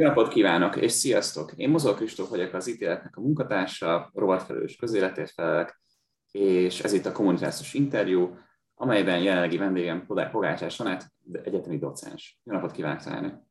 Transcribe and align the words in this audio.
Jó 0.00 0.06
napot 0.06 0.28
kívánok, 0.28 0.76
és 0.76 0.92
sziasztok! 0.92 1.52
Én 1.56 1.70
Mozol 1.70 1.94
Kristóf 1.94 2.28
vagyok 2.28 2.54
az 2.54 2.68
ítéletnek 2.68 3.16
a 3.16 3.20
munkatársa, 3.20 4.10
rovatfelelős 4.14 4.76
közéletért 4.76 5.30
felelek, 5.30 5.80
és 6.30 6.80
ez 6.80 6.92
itt 6.92 7.06
a 7.06 7.12
kommunitációs 7.12 7.74
interjú, 7.74 8.36
amelyben 8.74 9.22
jelenlegi 9.22 9.56
vendégem 9.56 10.06
Pogácsás 10.06 10.80
Anett, 10.80 11.12
egyetemi 11.32 11.78
docens. 11.78 12.38
Jó 12.44 12.52
napot 12.52 12.70
kívánok, 12.70 13.02
Tánő! 13.02 13.42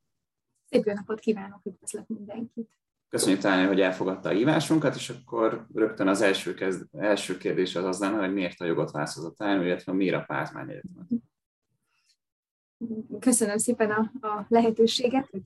Szép 0.69 0.85
jó 0.85 0.93
napot 0.93 1.19
kívánok, 1.19 1.61
üdvözlök 1.63 2.07
mindenkit! 2.07 2.69
Köszönjük 3.09 3.41
Tánő, 3.41 3.67
hogy 3.67 3.81
elfogadta 3.81 4.29
a 4.29 4.33
hívásunkat, 4.33 4.95
és 4.95 5.09
akkor 5.09 5.67
rögtön 5.73 6.07
az 6.07 6.21
első, 6.21 6.53
kezd, 6.53 6.85
első 6.97 7.37
kérdés 7.37 7.75
az 7.75 7.83
az 7.83 7.99
lenne, 7.99 8.17
hogy 8.17 8.33
miért 8.33 8.59
a 8.59 8.65
jogot 8.65 8.91
választott 8.91 9.37
Tánő, 9.37 9.65
illetve 9.65 9.93
miért 9.93 10.15
a 10.15 10.23
Pázmány 10.27 10.69
Egyetemet? 10.69 11.07
Köszönöm 13.19 13.57
szépen 13.57 13.91
a, 13.91 14.27
a 14.27 14.45
lehetőséget, 14.47 15.27
hogy 15.31 15.41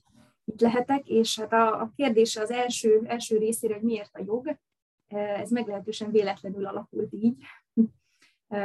itt 0.45 0.61
lehetek, 0.61 1.07
és 1.07 1.39
hát 1.39 1.53
a, 1.53 1.81
a 1.81 1.91
kérdés 1.95 2.35
az 2.35 2.51
első, 2.51 3.01
első 3.05 3.37
részére, 3.37 3.73
hogy 3.73 3.83
miért 3.83 4.15
a 4.15 4.23
jog, 4.25 4.57
ez 5.07 5.49
meglehetősen 5.49 6.11
véletlenül 6.11 6.65
alakult 6.65 7.13
így. 7.13 7.37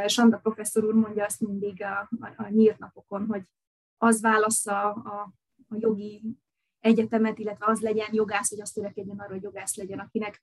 Sanda 0.06 0.36
professzor 0.36 0.84
úr 0.84 0.94
mondja 0.94 1.24
azt 1.24 1.40
mindig 1.40 1.82
a, 1.82 2.10
a, 2.20 2.32
a 2.36 2.48
nyílt 2.48 2.78
napokon, 2.78 3.26
hogy 3.26 3.42
az 3.96 4.20
válasza 4.20 4.90
a, 4.92 5.32
a 5.68 5.76
jogi 5.78 6.22
egyetemet, 6.80 7.38
illetve 7.38 7.66
az 7.66 7.80
legyen 7.80 8.08
jogász, 8.12 8.50
hogy 8.50 8.60
azt 8.60 8.74
törekedjen 8.74 9.18
arra, 9.18 9.32
hogy 9.32 9.42
jogász 9.42 9.76
legyen, 9.76 9.98
akinek 9.98 10.42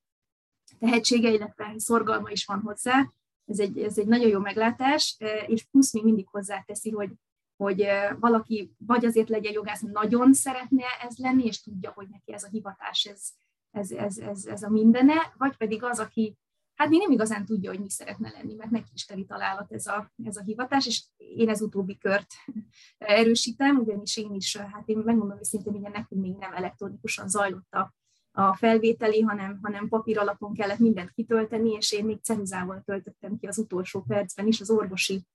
tehetsége, 0.80 1.32
illetve 1.32 1.74
szorgalma 1.78 2.30
is 2.30 2.46
van 2.46 2.60
hozzá. 2.60 3.12
Ez 3.46 3.60
egy, 3.60 3.80
ez 3.80 3.98
egy 3.98 4.08
nagyon 4.08 4.28
jó 4.28 4.40
meglátás, 4.40 5.18
és 5.48 5.64
plusz 5.64 5.94
még 5.94 6.04
mindig 6.04 6.28
hozzáteszi, 6.28 6.90
hogy 6.90 7.10
hogy 7.58 7.88
valaki 8.20 8.76
vagy 8.78 9.06
azért 9.06 9.30
legyen 9.30 9.54
jogász, 9.54 9.82
nagyon 9.82 10.34
szeretne 10.34 10.86
ez 11.02 11.18
lenni, 11.18 11.46
és 11.46 11.62
tudja, 11.62 11.92
hogy 11.92 12.08
neki 12.10 12.34
ez 12.34 12.44
a 12.44 12.50
hivatás, 12.52 13.06
ez, 13.06 13.30
ez, 13.72 13.92
ez, 13.92 14.18
ez, 14.18 14.46
ez 14.46 14.64
a 14.64 14.70
mindene, 14.70 15.34
vagy 15.38 15.58
pedig 15.58 15.84
az, 15.84 16.00
aki 16.00 16.38
hát 16.76 16.90
még 16.90 17.00
nem 17.00 17.12
igazán 17.12 17.46
tudja, 17.46 17.70
hogy 17.70 17.80
mi 17.80 17.90
szeretne 17.90 18.30
lenni, 18.30 18.54
mert 18.54 18.70
neki 18.70 18.90
is 18.94 19.06
teli 19.06 19.26
találat 19.26 19.72
ez 19.72 19.88
a, 19.88 20.12
ez 20.24 20.38
a 20.38 20.44
hivatás, 20.44 20.86
és 20.86 21.04
én 21.18 21.50
ez 21.50 21.62
utóbbi 21.62 21.98
kört 21.98 22.28
erősítem, 22.98 23.78
ugyanis 23.78 24.18
én 24.18 24.34
is, 24.34 24.58
hát 24.58 24.84
én 24.86 24.98
megmondom 24.98 25.38
őszintén, 25.38 25.74
hogy 25.74 25.82
nekünk 25.82 26.22
még 26.22 26.36
nem 26.36 26.54
elektronikusan 26.54 27.30
zajlott 27.30 27.74
a, 27.74 27.94
a 28.32 28.56
felvételi, 28.56 29.22
hanem, 29.22 29.60
hanem 29.62 29.88
papír 29.88 30.18
alapon 30.18 30.54
kellett 30.54 30.80
mindent 30.80 31.12
kitölteni, 31.12 31.72
és 31.72 31.92
én 31.92 32.06
még 32.06 32.22
ceruzával 32.22 32.82
töltöttem 32.86 33.38
ki 33.38 33.48
az 33.48 33.58
utolsó 33.58 34.02
percben 34.02 34.48
is 34.48 34.62
az 34.62 34.70
orvosi 34.70 35.26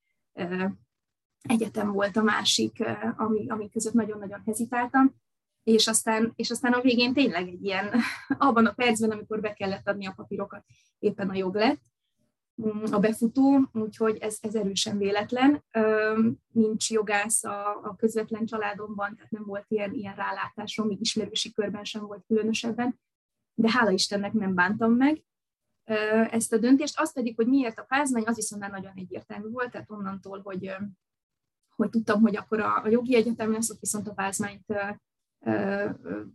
egyetem 1.49 1.93
volt 1.93 2.17
a 2.17 2.23
másik, 2.23 2.85
ami, 3.17 3.49
ami 3.49 3.69
között 3.69 3.93
nagyon-nagyon 3.93 4.43
hezitáltam, 4.47 5.15
és 5.63 5.87
aztán, 5.87 6.33
és 6.37 6.51
aztán 6.51 6.73
a 6.73 6.81
végén 6.81 7.13
tényleg 7.13 7.49
egy 7.49 7.65
ilyen, 7.65 7.95
abban 8.39 8.67
a 8.67 8.73
percben, 8.73 9.11
amikor 9.11 9.41
be 9.41 9.53
kellett 9.53 9.89
adni 9.89 10.07
a 10.07 10.13
papírokat, 10.17 10.65
éppen 10.99 11.31
a 11.31 11.35
jog 11.35 11.55
lett 11.55 11.81
mm, 12.63 12.93
a 12.93 12.99
befutó, 12.99 13.69
úgyhogy 13.73 14.17
ez, 14.17 14.39
ez 14.41 14.55
erősen 14.55 14.99
véletlen. 14.99 15.65
Nincs 16.53 16.91
jogász 16.91 17.45
a, 17.45 17.69
a 17.69 17.97
közvetlen 17.97 18.47
családomban, 18.47 19.15
tehát 19.15 19.31
nem 19.31 19.45
volt 19.45 19.65
ilyen, 19.69 19.93
ilyen 19.93 20.15
rálátásom, 20.15 20.87
még 20.87 21.01
ismerősi 21.01 21.53
körben 21.53 21.85
sem 21.85 22.07
volt 22.07 22.25
különösebben, 22.27 23.01
de 23.55 23.71
hála 23.71 23.91
Istennek 23.91 24.33
nem 24.33 24.55
bántam 24.55 24.93
meg 24.93 25.23
ezt 26.31 26.53
a 26.53 26.59
döntést. 26.59 27.01
Az 27.01 27.13
pedig, 27.13 27.37
hogy 27.37 27.47
miért 27.47 27.79
a 27.79 27.85
pázmány, 27.89 28.25
az 28.27 28.37
viszont 28.37 28.63
már 28.63 28.71
nagyon 28.71 28.93
egyértelmű 28.95 29.49
volt, 29.49 29.71
tehát 29.71 29.91
onnantól, 29.91 30.41
hogy 30.45 30.75
hogy 31.81 31.91
tudtam, 31.91 32.21
hogy 32.21 32.37
akkor 32.37 32.61
a, 32.61 32.83
a 32.85 32.89
jogi 32.89 33.15
egyetem 33.15 33.53
lesz, 33.53 33.71
ott 33.71 33.81
viszont 33.81 34.09
a 34.09 34.13
pázmányt 34.13 34.65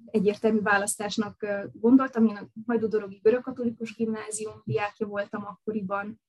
egyértelmű 0.05 0.61
választásnak 0.61 1.45
gondoltam. 1.73 2.27
Én 2.27 2.35
a 2.35 2.47
Hajdudorogi 2.67 3.19
Görögkatolikus 3.23 3.95
Gimnázium 3.95 4.61
diákja 4.63 5.07
voltam 5.07 5.45
akkoriban, 5.45 6.21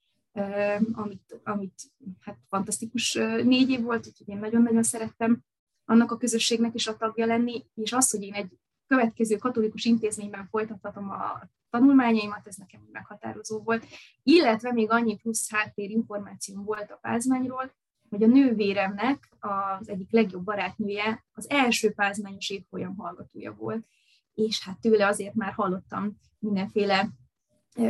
amit, 0.92 1.40
amit 1.44 1.82
hát 2.20 2.38
fantasztikus 2.48 3.14
négy 3.44 3.70
év 3.70 3.82
volt, 3.82 4.06
úgyhogy 4.06 4.28
én 4.28 4.38
nagyon-nagyon 4.38 4.82
szerettem 4.82 5.40
annak 5.84 6.10
a 6.10 6.16
közösségnek 6.16 6.74
is 6.74 6.86
a 6.86 6.96
tagja 6.96 7.26
lenni, 7.26 7.64
és 7.74 7.92
az, 7.92 8.10
hogy 8.10 8.22
én 8.22 8.34
egy 8.34 8.58
következő 8.86 9.36
katolikus 9.36 9.84
intézményben 9.84 10.46
folytathatom 10.46 11.10
a 11.10 11.48
tanulmányaimat, 11.70 12.46
ez 12.46 12.56
nekem 12.56 12.88
meghatározó 12.92 13.62
volt, 13.62 13.84
illetve 14.22 14.72
még 14.72 14.90
annyi 14.90 15.16
plusz 15.16 15.50
háttérinformációm 15.50 16.64
volt 16.64 16.90
a 16.90 16.98
pázmányról, 17.00 17.74
hogy 18.16 18.30
a 18.30 18.32
nővéremnek 18.32 19.28
az 19.38 19.88
egyik 19.88 20.10
legjobb 20.10 20.44
barátnője 20.44 21.24
az 21.32 21.50
első 21.50 21.90
pázmányos 21.90 22.50
évfolyam 22.50 22.96
hallgatója 22.96 23.54
volt, 23.54 23.86
és 24.34 24.64
hát 24.64 24.80
tőle 24.80 25.06
azért 25.06 25.34
már 25.34 25.52
hallottam 25.52 26.18
mindenféle 26.38 27.08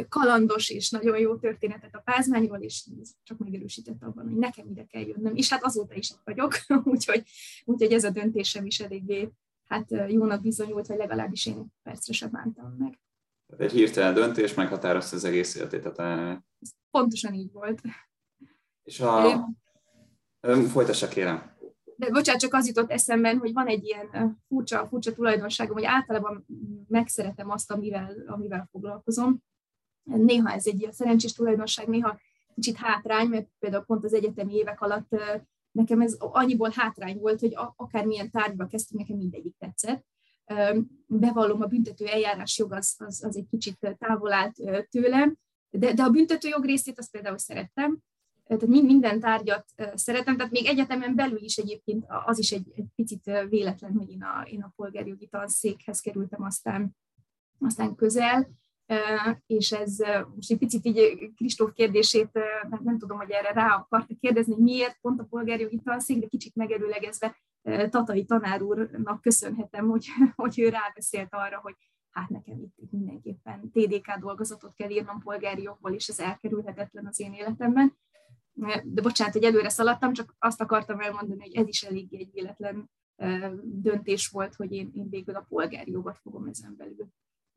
kalandos 0.08 0.70
és 0.70 0.90
nagyon 0.90 1.18
jó 1.18 1.36
történetet 1.36 1.94
a 1.94 2.02
pázmányról, 2.04 2.58
és 2.58 2.84
csak 3.22 3.38
megerősített 3.38 4.02
abban, 4.02 4.24
hogy 4.24 4.36
nekem 4.36 4.66
ide 4.68 4.84
kell 4.84 5.02
jönnöm. 5.02 5.36
És 5.36 5.50
hát 5.50 5.64
azóta 5.64 5.94
is 5.94 6.10
ott 6.10 6.20
vagyok, 6.24 6.54
úgyhogy, 6.94 7.22
úgyhogy 7.64 7.92
ez 7.92 8.04
a 8.04 8.10
döntésem 8.10 8.66
is 8.66 8.80
eléggé 8.80 9.30
hát 9.64 9.90
jónak 10.08 10.42
bizonyult, 10.42 10.86
vagy 10.86 10.96
legalábbis 10.96 11.46
én 11.46 11.66
percre 11.82 12.12
sem 12.12 12.30
bántam 12.30 12.74
meg. 12.78 12.98
Egy 13.58 13.72
hirtelen 13.72 14.14
döntés 14.14 14.54
meghatározta 14.54 15.16
az 15.16 15.24
egész 15.24 15.54
életét. 15.54 15.92
Tehát... 15.92 16.42
Pontosan 16.90 17.34
így 17.34 17.52
volt. 17.52 17.80
És 18.82 19.00
a, 19.00 19.48
Folytassa 20.54 21.08
kérem. 21.08 21.54
De 21.96 22.10
bocsánat, 22.10 22.40
csak 22.40 22.54
az 22.54 22.66
jutott 22.66 22.90
eszembe, 22.90 23.36
hogy 23.36 23.52
van 23.52 23.66
egy 23.66 23.84
ilyen 23.84 24.38
furcsa, 24.48 24.86
furcsa 24.86 25.12
tulajdonságom, 25.12 25.74
hogy 25.74 25.84
általában 25.84 26.46
megszeretem 26.88 27.50
azt, 27.50 27.70
amivel, 27.70 28.24
amivel 28.26 28.68
foglalkozom. 28.70 29.42
Néha 30.02 30.52
ez 30.52 30.66
egy 30.66 30.80
ilyen 30.80 30.92
szerencsés 30.92 31.32
tulajdonság, 31.32 31.88
néha 31.88 32.18
kicsit 32.54 32.76
hátrány, 32.76 33.28
mert 33.28 33.48
például 33.58 33.84
pont 33.84 34.04
az 34.04 34.14
egyetemi 34.14 34.54
évek 34.54 34.80
alatt 34.80 35.08
nekem 35.70 36.00
ez 36.00 36.16
annyiból 36.18 36.70
hátrány 36.74 37.18
volt, 37.18 37.40
hogy 37.40 37.56
akármilyen 37.76 38.30
tárgyba 38.30 38.66
kezdtünk, 38.66 39.00
nekem 39.00 39.16
mindegyik 39.16 39.56
tetszett. 39.58 40.04
Bevallom, 41.06 41.62
a 41.62 41.66
büntető 41.66 42.06
eljárás 42.06 42.58
jog 42.58 42.72
az, 42.72 42.94
az, 42.98 43.24
az 43.24 43.36
egy 43.36 43.46
kicsit 43.50 43.96
távol 43.98 44.32
állt 44.32 44.54
tőlem, 44.90 45.36
de, 45.70 45.92
de 45.92 46.02
a 46.02 46.10
büntető 46.10 46.48
jog 46.48 46.64
részét 46.64 46.98
azt 46.98 47.10
például 47.10 47.38
szerettem, 47.38 47.98
tehát 48.46 48.66
minden 48.66 49.20
tárgyat 49.20 49.64
szeretem, 49.94 50.36
tehát 50.36 50.52
még 50.52 50.66
egyetemen 50.66 51.14
belül 51.14 51.42
is 51.42 51.56
egyébként 51.56 52.04
az 52.24 52.38
is 52.38 52.50
egy, 52.50 52.72
egy 52.74 52.86
picit 52.94 53.30
véletlen, 53.48 53.92
hogy 53.92 54.10
én 54.10 54.22
a, 54.22 54.46
én 54.50 54.62
a 54.62 54.72
polgárjogi 54.76 55.26
tanszékhez 55.26 56.00
kerültem 56.00 56.42
aztán, 56.42 56.96
aztán 57.60 57.94
közel, 57.94 58.48
és 59.46 59.72
ez 59.72 59.96
most 60.34 60.50
egy 60.50 60.58
picit 60.58 60.84
így 60.84 61.32
Kristóf 61.36 61.72
kérdését, 61.72 62.30
nem, 62.68 62.80
nem 62.84 62.98
tudom, 62.98 63.18
hogy 63.18 63.30
erre 63.30 63.52
rá 63.52 63.74
akarta 63.74 64.14
kérdezni, 64.20 64.54
miért 64.58 64.98
pont 65.00 65.20
a 65.20 65.26
polgárjogi 65.30 65.80
tanszék, 65.84 66.18
de 66.18 66.26
kicsit 66.26 66.54
megerőlegezve 66.54 67.36
Tatai 67.90 68.24
tanár 68.24 68.62
úrnak 68.62 69.20
köszönhetem, 69.20 69.88
hogy, 69.88 70.06
hogy 70.42 70.60
ő 70.60 70.68
rábeszélt 70.68 71.34
arra, 71.34 71.60
hogy 71.62 71.74
hát 72.10 72.28
nekem 72.28 72.58
itt 72.58 72.90
mindenképpen 72.90 73.70
TDK 73.70 74.18
dolgozatot 74.20 74.74
kell 74.74 74.90
írnom 74.90 75.20
polgári 75.20 75.62
jogból, 75.62 75.92
és 75.92 76.08
ez 76.08 76.18
elkerülhetetlen 76.18 77.06
az 77.06 77.20
én 77.20 77.32
életemben 77.32 77.96
de 78.84 79.02
bocsánat, 79.02 79.32
hogy 79.32 79.44
előre 79.44 79.68
szaladtam, 79.68 80.12
csak 80.12 80.34
azt 80.38 80.60
akartam 80.60 81.00
elmondani, 81.00 81.40
hogy 81.40 81.54
ez 81.54 81.68
is 81.68 81.82
eléggé 81.82 82.18
egy 82.18 82.30
véletlen 82.32 82.90
döntés 83.62 84.28
volt, 84.28 84.54
hogy 84.54 84.72
én, 84.72 84.90
én 84.94 85.08
végül 85.10 85.34
a 85.34 85.46
polgári 85.48 85.90
jogot 85.90 86.18
fogom 86.22 86.46
ezen 86.46 86.74
belül. 86.76 87.06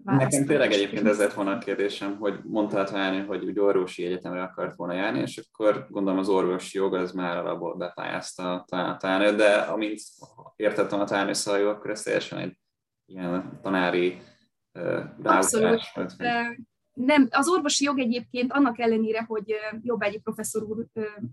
Nekem 0.03 0.45
tényleg 0.45 0.71
egyébként 0.71 1.07
ez 1.07 1.17
lett 1.17 1.33
volna 1.33 1.51
a 1.51 1.57
kérdésem, 1.57 2.17
hogy 2.17 2.39
mondtál 2.43 2.85
talán, 2.85 3.25
hogy 3.25 3.43
úgy 3.45 3.59
orvosi 3.59 4.05
egyetemre 4.05 4.41
akart 4.41 4.75
volna 4.75 4.93
járni, 4.93 5.19
és 5.19 5.41
akkor 5.51 5.87
gondolom 5.89 6.19
az 6.19 6.29
orvosi 6.29 6.77
jog 6.77 6.93
az 6.93 7.11
már 7.11 7.37
alapból 7.37 7.75
bepályázta 7.75 8.65
talán, 8.99 9.35
de 9.37 9.53
amint 9.55 9.99
értettem 10.55 10.99
a 10.99 11.03
talán 11.03 11.33
szajó, 11.33 11.69
akkor 11.69 11.89
ez 11.89 12.01
teljesen 12.01 12.39
egy 12.39 12.57
ilyen 13.05 13.59
tanári. 13.61 14.21
Abszolút 15.23 15.81
nem, 17.05 17.27
az 17.31 17.49
orvosi 17.49 17.83
jog 17.83 17.99
egyébként 17.99 18.51
annak 18.51 18.79
ellenére, 18.79 19.23
hogy 19.23 19.55
Jobbágyi 19.81 20.19
professzor 20.19 20.63
úr 20.63 20.85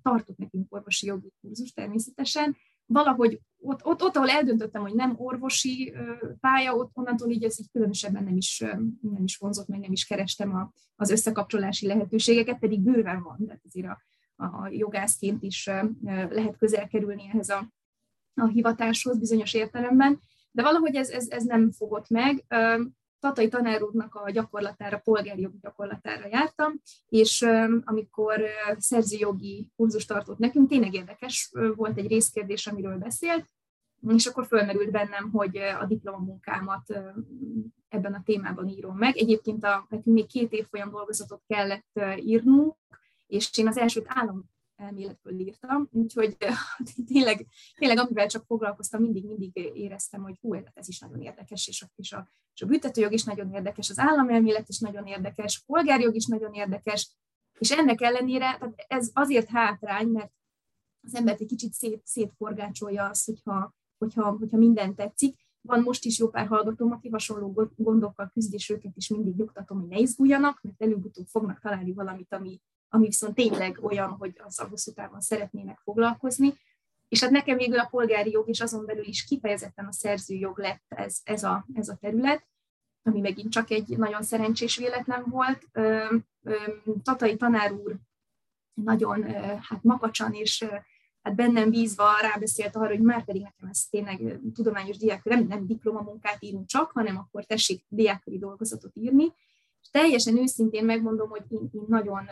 tartott 0.03 0.37
nekünk 0.37 0.75
orvosi 0.75 1.07
jogi 1.07 1.33
kurzus 1.41 1.73
természetesen, 1.73 2.57
valahogy 2.87 3.41
ott, 3.59 3.85
ott, 3.85 4.03
ott, 4.03 4.17
ahol 4.17 4.31
eldöntöttem, 4.31 4.83
hogy 4.83 4.95
nem 4.95 5.15
orvosi 5.17 5.95
pálya, 6.41 6.75
ott 6.75 6.91
onnantól 6.95 7.31
így 7.31 7.45
ez 7.45 7.61
így 7.61 7.71
különösebben 7.73 8.25
nem 8.25 8.37
is, 8.37 8.59
nem 9.01 9.23
is 9.25 9.37
vonzott, 9.37 9.67
meg 9.69 9.81
nem 9.81 9.93
is 9.93 10.05
kerestem 10.05 10.55
a, 10.55 10.73
az 10.97 11.11
összekapcsolási 11.11 11.87
lehetőségeket, 11.87 12.59
pedig 12.59 12.81
bőven 12.81 13.23
van, 13.23 13.47
tehát 13.47 13.63
azért 13.65 13.87
a, 13.87 13.99
a 14.47 14.69
jogászként 14.71 15.43
is 15.43 15.67
lehet 16.29 16.57
közel 16.59 16.89
kerülni 16.89 17.29
ehhez 17.33 17.49
a, 17.49 17.73
a 18.35 18.47
hivatáshoz 18.47 19.19
bizonyos 19.19 19.55
értelemben, 19.55 20.21
de 20.51 20.63
valahogy 20.63 20.95
ez, 20.95 21.09
ez, 21.09 21.29
ez 21.29 21.45
nem 21.45 21.73
fogott 21.73 22.09
meg. 22.09 22.45
Tatai 23.19 23.49
tanár 23.49 23.83
úrnak 23.83 24.15
a 24.15 24.31
gyakorlatára, 24.31 24.99
polgárjogi 24.99 25.59
gyakorlatára 25.61 26.27
jártam, 26.31 26.81
és 27.09 27.47
amikor 27.85 28.41
szerzőjogi 28.79 29.69
kurzus 29.77 30.05
tartott 30.05 30.39
nekünk, 30.39 30.69
tényleg 30.69 30.95
érdekes 30.95 31.53
volt 31.75 31.99
egy 31.99 32.07
részkérdés, 32.07 32.67
amiről 32.67 32.99
beszélt, 32.99 33.47
és 34.15 34.27
akkor 34.27 34.47
fölmerült 34.47 34.91
bennem, 34.91 35.31
hogy 35.31 35.57
a 35.57 35.85
diplomamunkámat 35.87 37.01
ebben 37.89 38.15
a 38.15 38.23
témában 38.25 38.69
írom 38.69 38.97
meg. 38.97 39.17
Egyébként 39.17 39.65
a, 39.65 39.87
nekünk 39.89 40.17
még 40.17 40.27
két 40.27 40.53
évfolyam 40.53 40.91
dolgozatot 40.91 41.43
kellett 41.47 42.01
írnunk, 42.17 42.77
és 43.27 43.59
én 43.59 43.67
az 43.67 43.79
elsőt 43.79 44.07
állam 44.09 44.45
elméletből 44.77 45.39
írtam, 45.39 45.89
úgyhogy 45.93 46.37
tényleg, 47.13 47.47
tényleg 47.75 47.99
amivel 47.99 48.27
csak 48.27 48.45
foglalkoztam, 48.47 49.03
mindig, 49.03 49.27
mindig 49.27 49.57
éreztem, 49.75 50.23
hogy 50.23 50.39
hú, 50.41 50.55
ez 50.55 50.89
is 50.89 50.99
nagyon 50.99 51.21
érdekes, 51.21 51.69
és 51.69 51.83
a, 51.83 51.87
és 51.97 52.13
a, 52.13 52.29
és 52.55 52.63
a 52.63 52.67
büntetőjog 52.67 53.13
is 53.13 53.25
nagyon 53.25 53.55
érdekes, 53.55 53.91
az 53.91 53.99
államelmélet 53.99 54.69
is 54.69 54.79
nagyon 54.79 55.07
érdekes, 55.07 55.59
a 55.59 55.63
polgárjog 55.67 56.15
is 56.15 56.27
nagyon 56.27 56.55
érdekes, 56.55 57.17
és 57.59 57.71
ennek 57.71 58.01
ellenére 58.01 58.57
tehát 58.59 58.85
ez 58.89 59.11
azért 59.13 59.49
hátrány, 59.49 60.09
mert 60.09 60.33
az 61.07 61.15
embert 61.15 61.41
egy 61.41 61.47
kicsit 61.47 61.73
szét, 61.73 62.07
szétforgácsolja 62.07 63.09
az, 63.09 63.25
hogyha, 63.25 63.75
hogyha, 63.99 64.31
hogyha 64.31 64.57
minden 64.57 64.95
tetszik. 64.95 65.45
Van 65.61 65.83
most 65.83 66.05
is 66.05 66.19
jó 66.19 66.29
pár 66.29 66.47
hallgatom, 66.47 66.93
aki 66.93 67.09
hasonló 67.09 67.69
gondokkal 67.77 68.31
küzd, 68.33 68.55
és 68.55 68.71
őket 68.71 68.97
is 68.97 69.09
mindig 69.09 69.37
nyugtatom, 69.37 69.81
hogy 69.81 69.89
ne 69.89 69.99
izguljanak, 69.99 70.61
mert 70.63 70.83
előbb-utóbb 70.83 71.27
fognak 71.27 71.61
találni 71.61 71.93
valamit, 71.93 72.33
ami, 72.33 72.61
ami 72.89 73.07
viszont 73.07 73.35
tényleg 73.35 73.79
olyan, 73.85 74.11
hogy 74.11 74.41
az 74.45 74.61
a 74.61 74.69
hosszú 74.69 74.93
távon 74.93 75.21
szeretnének 75.21 75.79
foglalkozni. 75.79 76.55
És 77.09 77.21
hát 77.21 77.31
nekem 77.31 77.57
végül 77.57 77.79
a 77.79 77.89
polgári 77.91 78.31
jog 78.31 78.49
és 78.49 78.61
azon 78.61 78.87
belül 78.87 79.05
is 79.05 79.25
kifejezetten 79.25 79.87
a 79.87 79.93
szerzőjog 79.93 80.59
lett 80.59 80.83
ez, 80.89 81.21
ez, 81.25 81.43
a, 81.43 81.67
ez 81.75 81.89
a 81.89 81.97
terület, 82.01 82.47
ami 83.03 83.21
megint 83.21 83.53
csak 83.53 83.71
egy 83.71 83.99
nagyon 83.99 84.23
szerencsés 84.23 84.77
véletlen 84.77 85.25
volt. 85.27 85.69
Tatai 87.03 87.37
tanár 87.37 87.73
úr 87.73 87.97
nagyon 88.75 89.23
hát 89.61 89.83
makacsan 89.83 90.33
és 90.33 90.67
hát 91.23 91.35
bennem 91.35 91.71
bízva 91.71 92.11
rábeszélt 92.21 92.77
arra, 92.77 92.89
hogy 92.89 93.01
már 93.01 93.25
pedig 93.25 93.43
nekem 93.43 93.69
ez 93.69 93.87
tényleg 93.91 94.41
tudományos 94.55 94.97
diák, 94.97 95.25
nem, 95.25 95.47
nem 95.47 95.67
diplomamunkát 95.67 96.43
írunk 96.43 96.67
csak, 96.67 96.91
hanem 96.91 97.17
akkor 97.17 97.45
tessék 97.45 97.85
diákköri 97.89 98.39
dolgozatot 98.39 98.97
írni. 98.97 99.33
Teljesen 99.91 100.39
őszintén 100.39 100.85
megmondom, 100.85 101.29
hogy 101.29 101.43
én, 101.49 101.69
én 101.73 101.85
nagyon 101.89 102.31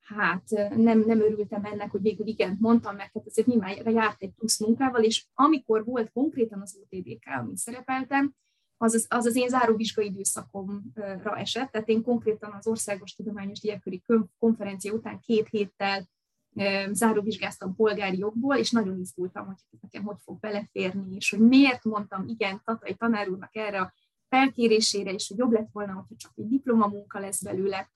hát 0.00 0.48
nem, 0.76 1.04
nem 1.06 1.20
örültem 1.20 1.64
ennek, 1.64 1.90
hogy 1.90 2.02
végül 2.02 2.26
igen, 2.26 2.56
mondtam 2.60 2.96
meg, 2.96 3.10
hát 3.14 3.26
azért 3.26 3.46
nyilván 3.46 3.90
járt 3.90 4.22
egy 4.22 4.32
plusz 4.36 4.60
munkával, 4.60 5.02
és 5.02 5.26
amikor 5.34 5.84
volt 5.84 6.12
konkrétan 6.12 6.60
az 6.60 6.80
OTDK, 6.82 7.26
amin 7.38 7.56
szerepeltem, 7.56 8.34
az 8.76 8.94
az, 8.94 9.06
az, 9.08 9.26
az 9.26 9.36
én 9.36 9.48
záróvizsgai 9.48 10.06
időszakomra 10.06 11.36
esett, 11.36 11.70
tehát 11.70 11.88
én 11.88 12.02
konkrétan 12.02 12.52
az 12.52 12.66
Országos 12.66 13.14
Tudományos 13.14 13.60
Diákköri 13.60 14.02
Konferencia 14.38 14.92
után 14.92 15.20
két 15.20 15.48
héttel 15.48 16.08
záróvizsgáztam 16.90 17.74
polgári 17.74 18.18
jogból, 18.18 18.56
és 18.56 18.70
nagyon 18.70 19.00
izgultam, 19.00 19.46
hogy 19.46 19.56
nekem 19.80 20.02
hogy 20.02 20.16
fog 20.18 20.38
beleférni, 20.38 21.14
és 21.14 21.30
hogy 21.30 21.40
miért 21.40 21.84
mondtam 21.84 22.28
igen 22.28 22.60
Tatai 22.64 22.94
tanár 22.94 23.28
úrnak 23.28 23.56
erre 23.56 23.80
a 23.80 23.92
felkérésére, 24.28 25.12
és 25.12 25.28
hogy 25.28 25.38
jobb 25.38 25.52
lett 25.52 25.68
volna, 25.72 25.92
hogyha 25.92 26.14
csak 26.16 26.32
egy 26.34 26.48
diplomamunka 26.48 27.18
lesz 27.18 27.42
belőle. 27.42 27.90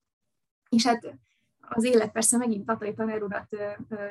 És 0.69 0.87
hát 0.87 1.17
az 1.61 1.85
élet 1.85 2.13
persze 2.13 2.37
megint 2.37 2.67
Tatai 2.67 2.95
tanár 2.95 3.23
urat 3.23 3.57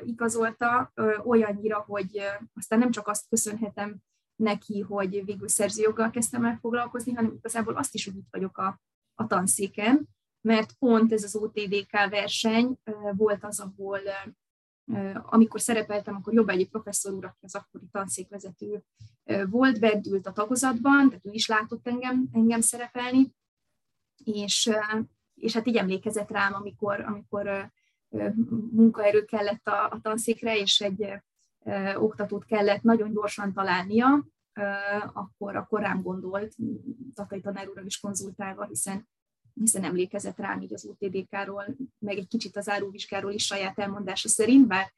igazolta 0.03 0.91
olyannyira, 1.23 1.83
hogy 1.87 2.21
aztán 2.53 2.79
nem 2.79 2.91
csak 2.91 3.07
azt 3.07 3.27
köszönhetem 3.29 3.97
neki, 4.35 4.79
hogy 4.79 5.25
végül 5.25 5.47
szerzőjoggal 5.47 6.09
kezdtem 6.09 6.45
el 6.45 6.57
foglalkozni, 6.61 7.13
hanem 7.13 7.33
igazából 7.33 7.75
azt 7.75 7.93
is, 7.93 8.05
hogy 8.05 8.15
itt 8.15 8.27
vagyok 8.31 8.57
a, 8.57 8.81
a 9.15 9.27
tanszéken, 9.27 10.09
mert 10.41 10.73
pont 10.79 11.11
ez 11.11 11.23
az 11.23 11.35
OTDK 11.35 11.91
verseny 12.09 12.77
volt 13.15 13.43
az, 13.43 13.59
ahol 13.59 13.99
amikor 15.13 15.61
szerepeltem, 15.61 16.15
akkor 16.15 16.33
Jobbágyi 16.33 16.65
professzor 16.67 17.13
úr, 17.13 17.25
aki 17.25 17.45
az 17.45 17.55
akkori 17.55 17.85
tanszékvezető 17.91 18.83
volt, 19.49 19.79
bedült 19.79 20.27
a 20.27 20.31
tagozatban, 20.31 21.07
tehát 21.07 21.25
ő 21.25 21.31
is 21.31 21.47
látott 21.47 21.87
engem, 21.87 22.29
engem 22.31 22.61
szerepelni, 22.61 23.33
és, 24.23 24.71
és 25.35 25.53
hát 25.53 25.67
így 25.67 25.75
emlékezett 25.75 26.29
rám, 26.29 26.53
amikor, 26.53 26.99
amikor 26.99 27.71
munkaerő 28.71 29.25
kellett 29.25 29.67
a, 29.67 29.83
a 29.83 29.99
tanszékre, 30.01 30.57
és 30.57 30.81
egy 30.81 31.13
oktatót 31.95 32.45
kellett 32.45 32.81
nagyon 32.81 33.11
gyorsan 33.11 33.53
találnia, 33.53 34.25
akkor, 35.13 35.55
akkor 35.55 35.81
rám 35.81 36.01
gondolt, 36.01 36.55
Tatai 37.13 37.41
tanár 37.41 37.69
úrral 37.69 37.85
is 37.85 37.99
konzultálva, 37.99 38.65
hiszen 38.65 39.07
hiszen 39.53 39.83
emlékezett 39.83 40.37
rám 40.37 40.61
így 40.61 40.73
az 40.73 40.85
UTDK-ról, 40.85 41.65
meg 41.99 42.17
egy 42.17 42.27
kicsit 42.27 42.57
az 42.57 42.69
áróvizsgáról 42.69 43.31
is 43.31 43.45
saját 43.45 43.79
elmondása 43.79 44.27
szerint, 44.27 44.67
bár 44.67 44.91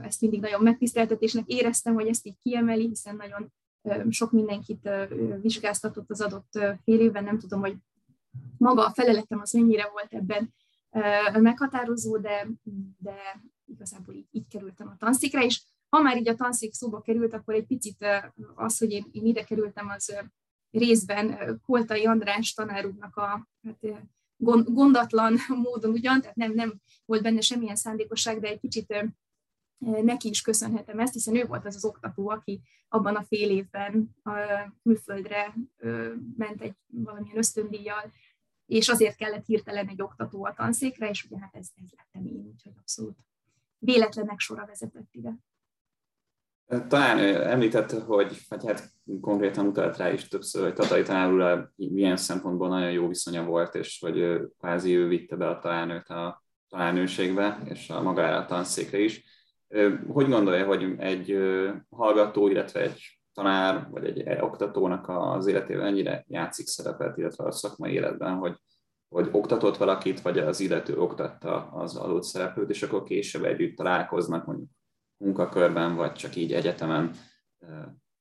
ezt 0.00 0.20
mindig 0.20 0.40
nagyon 0.40 0.62
megtiszteltetésnek 0.62 1.46
éreztem, 1.46 1.94
hogy 1.94 2.06
ezt 2.06 2.26
így 2.26 2.38
kiemeli, 2.42 2.86
hiszen 2.86 3.16
nagyon 3.16 3.52
sok 4.10 4.32
mindenkit 4.32 4.88
vizsgáztatott 5.40 6.10
az 6.10 6.20
adott 6.20 6.50
fél 6.84 7.00
évben, 7.00 7.24
nem 7.24 7.38
tudom, 7.38 7.60
hogy 7.60 7.76
maga 8.58 8.86
a 8.86 8.90
feleletem 8.90 9.40
az 9.40 9.52
mennyire 9.52 9.88
volt 9.92 10.12
ebben 10.12 10.54
meghatározó, 11.32 12.18
de, 12.18 12.48
de 12.98 13.42
igazából 13.64 14.14
így, 14.14 14.26
így 14.30 14.48
kerültem 14.48 14.88
a 14.88 14.96
tanszékre, 14.98 15.44
és 15.44 15.62
ha 15.88 16.02
már 16.02 16.16
így 16.16 16.28
a 16.28 16.34
tanszék 16.34 16.72
szóba 16.72 17.00
került, 17.00 17.34
akkor 17.34 17.54
egy 17.54 17.66
picit 17.66 18.06
az, 18.54 18.78
hogy 18.78 18.90
én, 18.90 19.08
én 19.12 19.24
ide 19.24 19.44
kerültem, 19.44 19.88
az 19.88 20.16
részben 20.70 21.60
Koltai 21.66 22.06
András 22.06 22.52
tanáruknak 22.52 23.16
a 23.16 23.48
hát, 23.62 24.08
gondatlan 24.64 25.36
módon 25.64 25.90
ugyan, 25.90 26.20
tehát 26.20 26.36
nem, 26.36 26.52
nem 26.52 26.80
volt 27.04 27.22
benne 27.22 27.40
semmilyen 27.40 27.76
szándékosság, 27.76 28.40
de 28.40 28.48
egy 28.48 28.60
kicsit 28.60 28.94
neki 29.78 30.28
is 30.28 30.40
köszönhetem 30.40 30.98
ezt, 30.98 31.12
hiszen 31.12 31.36
ő 31.36 31.44
volt 31.44 31.66
az 31.66 31.74
az 31.74 31.84
oktató, 31.84 32.28
aki 32.30 32.60
abban 32.88 33.16
a 33.16 33.22
fél 33.22 33.50
évben 33.50 34.16
a 34.22 34.32
külföldre 34.82 35.54
ment 36.36 36.62
egy 36.62 36.74
valamilyen 36.86 37.36
ösztöndíjjal, 37.36 38.12
és 38.66 38.88
azért 38.88 39.16
kellett 39.16 39.46
hirtelen 39.46 39.88
egy 39.88 40.02
oktató 40.02 40.44
a 40.44 40.54
tanszékre, 40.54 41.08
és 41.08 41.24
ugye 41.24 41.38
hát 41.38 41.54
ez, 41.54 41.68
ez 41.74 41.90
lettem 41.96 42.26
én, 42.26 42.46
úgyhogy 42.46 42.72
abszolút 42.78 43.18
véletlenek 43.78 44.38
sora 44.38 44.66
vezetett 44.66 45.08
ide. 45.10 45.38
Talán 46.68 47.18
említette, 47.34 48.00
hogy, 48.00 48.38
vagy 48.48 48.66
hát 48.66 48.90
konkrétan 49.20 49.66
utalt 49.66 49.96
rá 49.96 50.12
is 50.12 50.28
többször, 50.28 50.62
hogy 50.62 50.74
Tatai 50.74 51.02
tanár 51.02 51.68
milyen 51.76 52.16
szempontból 52.16 52.68
nagyon 52.68 52.90
jó 52.90 53.08
viszonya 53.08 53.44
volt, 53.44 53.74
és 53.74 53.98
hogy 54.00 54.40
kvázi 54.58 54.96
ő 54.96 55.06
vitte 55.06 55.36
be 55.36 55.48
a 55.48 55.58
tanárnőt 55.58 56.08
a 56.08 56.42
tanárnőségbe, 56.68 57.58
és 57.64 57.90
a 57.90 58.02
magára 58.02 58.36
a 58.36 58.44
tanszékre 58.44 58.98
is. 58.98 59.24
Hogy 60.08 60.28
gondolja, 60.28 60.66
hogy 60.66 60.94
egy 60.98 61.38
hallgató, 61.90 62.48
illetve 62.48 62.80
egy 62.80 63.20
tanár, 63.34 63.88
vagy 63.90 64.06
egy 64.06 64.40
oktatónak 64.40 65.08
az 65.08 65.46
életében 65.46 65.86
ennyire 65.86 66.24
játszik 66.28 66.66
szerepet, 66.66 67.18
illetve 67.18 67.44
a 67.44 67.50
szakmai 67.52 67.92
életben, 67.92 68.34
hogy, 68.34 68.56
hogy 69.08 69.28
oktatott 69.32 69.76
valakit, 69.76 70.20
vagy 70.20 70.38
az 70.38 70.60
illető 70.60 70.98
oktatta 70.98 71.70
az 71.72 71.96
adott 71.96 72.24
szereplőt, 72.24 72.70
és 72.70 72.82
akkor 72.82 73.02
később 73.02 73.44
együtt 73.44 73.76
találkoznak 73.76 74.46
mondjuk 74.46 74.68
munkakörben, 75.18 75.94
vagy 75.94 76.12
csak 76.12 76.36
így 76.36 76.52
egyetemen, 76.52 77.14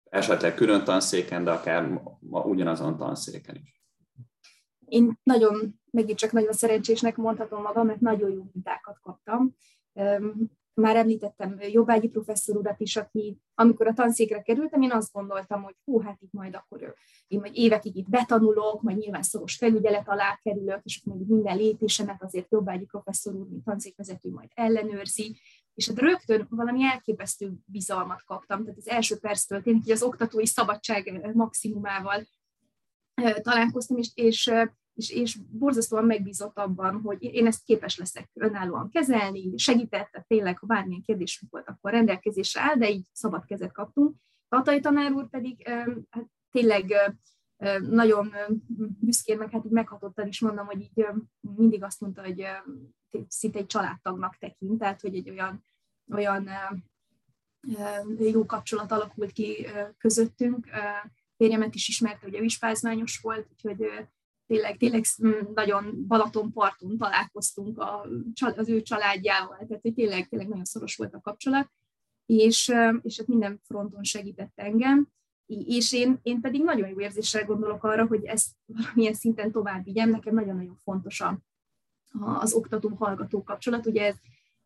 esetleg 0.03 0.55
külön 0.55 0.83
tanszéken, 0.83 1.43
de 1.43 1.51
akár 1.51 2.01
ma 2.19 2.41
ugyanazon 2.41 2.97
tanszéken 2.97 3.55
is. 3.55 3.81
Én 4.85 5.19
nagyon, 5.23 5.79
megint 5.91 6.17
csak 6.17 6.31
nagyon 6.31 6.53
szerencsésnek 6.53 7.15
mondhatom 7.15 7.61
magam, 7.61 7.85
mert 7.85 7.99
nagyon 7.99 8.31
jó 8.31 8.43
mintákat 8.53 8.99
kaptam. 9.01 9.55
Már 10.73 10.95
említettem 10.95 11.57
jobbágyi 11.59 12.07
professzor 12.07 12.57
urat 12.57 12.79
is, 12.79 12.95
aki 12.95 13.37
amikor 13.55 13.87
a 13.87 13.93
tanszékre 13.93 14.41
kerültem, 14.41 14.81
én 14.81 14.91
azt 14.91 15.13
gondoltam, 15.13 15.63
hogy 15.63 15.75
hú, 15.85 15.99
hát 15.99 16.21
itt 16.21 16.31
majd 16.31 16.55
akkor 16.55 16.95
én 17.27 17.39
majd 17.39 17.51
évekig 17.55 17.95
itt 17.95 18.09
betanulok, 18.09 18.81
majd 18.81 18.97
nyilván 18.97 19.21
szoros 19.21 19.55
felügyelet 19.55 20.07
alá 20.07 20.39
kerülök, 20.43 20.79
és 20.83 21.01
akkor 21.05 21.19
minden 21.27 21.57
lépésemet 21.57 22.23
azért 22.23 22.51
jobbágyi 22.51 22.85
professzor 22.85 23.35
úr, 23.35 23.47
mint 23.47 23.63
tanszékvezető 23.63 24.29
majd 24.29 24.49
ellenőrzi, 24.53 25.39
és 25.77 25.87
hát 25.87 25.99
rögtön 25.99 26.47
valami 26.49 26.83
elképesztő 26.83 27.53
bizalmat 27.65 28.23
kaptam, 28.23 28.63
tehát 28.63 28.77
az 28.77 28.87
első 28.87 29.17
perctől 29.17 29.61
tényleg 29.61 29.89
az 29.89 30.03
oktatói 30.03 30.45
szabadság 30.45 31.31
maximumával 31.35 32.27
találkoztam, 33.41 33.97
és, 33.97 34.11
és, 34.13 34.51
és, 34.93 35.09
és 35.09 35.37
borzasztóan 35.51 36.05
megbízott 36.05 36.57
abban, 36.57 37.01
hogy 37.01 37.23
én 37.23 37.45
ezt 37.45 37.63
képes 37.63 37.97
leszek 37.97 38.29
önállóan 38.33 38.89
kezelni, 38.89 39.57
segített, 39.57 40.23
tényleg, 40.27 40.57
ha 40.57 40.65
bármilyen 40.67 41.01
kérdésünk 41.01 41.51
volt, 41.51 41.67
akkor 41.67 41.91
rendelkezésre 41.91 42.61
áll, 42.61 42.75
de 42.75 42.89
így 42.89 43.07
szabad 43.11 43.45
kezet 43.45 43.71
kaptunk. 43.71 44.15
Tatai 44.49 44.79
tanár 44.79 45.11
úr 45.11 45.29
pedig 45.29 45.67
hát 46.09 46.27
tényleg 46.51 46.93
nagyon 47.79 48.33
büszkén, 48.99 49.37
meg 49.37 49.51
hát 49.51 49.65
így 49.65 49.71
meghatottan 49.71 50.27
is 50.27 50.39
mondom, 50.41 50.65
hogy 50.65 50.81
így 50.81 51.05
mindig 51.39 51.83
azt 51.83 52.01
mondta, 52.01 52.21
hogy 52.21 52.45
szinte 53.27 53.59
egy 53.59 53.65
családtagnak 53.65 54.37
tekint, 54.37 54.79
tehát 54.79 55.01
hogy 55.01 55.15
egy 55.15 55.29
olyan, 55.29 55.63
olyan 56.11 56.49
jó 58.19 58.45
kapcsolat 58.45 58.91
alakult 58.91 59.31
ki 59.31 59.67
közöttünk. 59.97 60.67
Férjemet 61.37 61.75
is 61.75 61.87
ismerte, 61.87 62.19
hogy 62.21 62.35
ő 62.35 62.43
is 62.43 62.57
pázmányos 62.57 63.19
volt, 63.19 63.47
úgyhogy 63.51 64.07
tényleg, 64.47 64.77
tényleg 64.77 65.03
nagyon 65.53 66.07
Balatonparton 66.07 66.97
találkoztunk 66.97 67.79
a, 67.79 68.05
az 68.55 68.69
ő 68.69 68.81
családjával, 68.81 69.65
tehát 69.67 69.81
hogy 69.81 69.93
tényleg, 69.93 70.27
tényleg 70.27 70.47
nagyon 70.47 70.65
szoros 70.65 70.95
volt 70.95 71.13
a 71.13 71.21
kapcsolat. 71.21 71.71
és, 72.25 72.73
és 73.01 73.17
hát 73.17 73.27
minden 73.27 73.59
fronton 73.63 74.03
segített 74.03 74.53
engem, 74.55 75.07
és 75.47 75.93
én, 75.93 76.19
én 76.21 76.41
pedig 76.41 76.63
nagyon 76.63 76.89
jó 76.89 76.99
érzéssel 76.99 77.45
gondolok 77.45 77.83
arra, 77.83 78.07
hogy 78.07 78.25
ezt 78.25 78.51
valamilyen 78.65 79.13
szinten 79.13 79.51
tovább 79.51 79.83
vigyem, 79.83 80.09
nekem 80.09 80.33
nagyon-nagyon 80.33 80.75
fontos 80.75 81.21
a, 81.21 81.39
az 82.39 82.53
oktató-hallgató 82.53 83.43
kapcsolat, 83.43 83.85
ugye 83.85 84.05
ez 84.05 84.15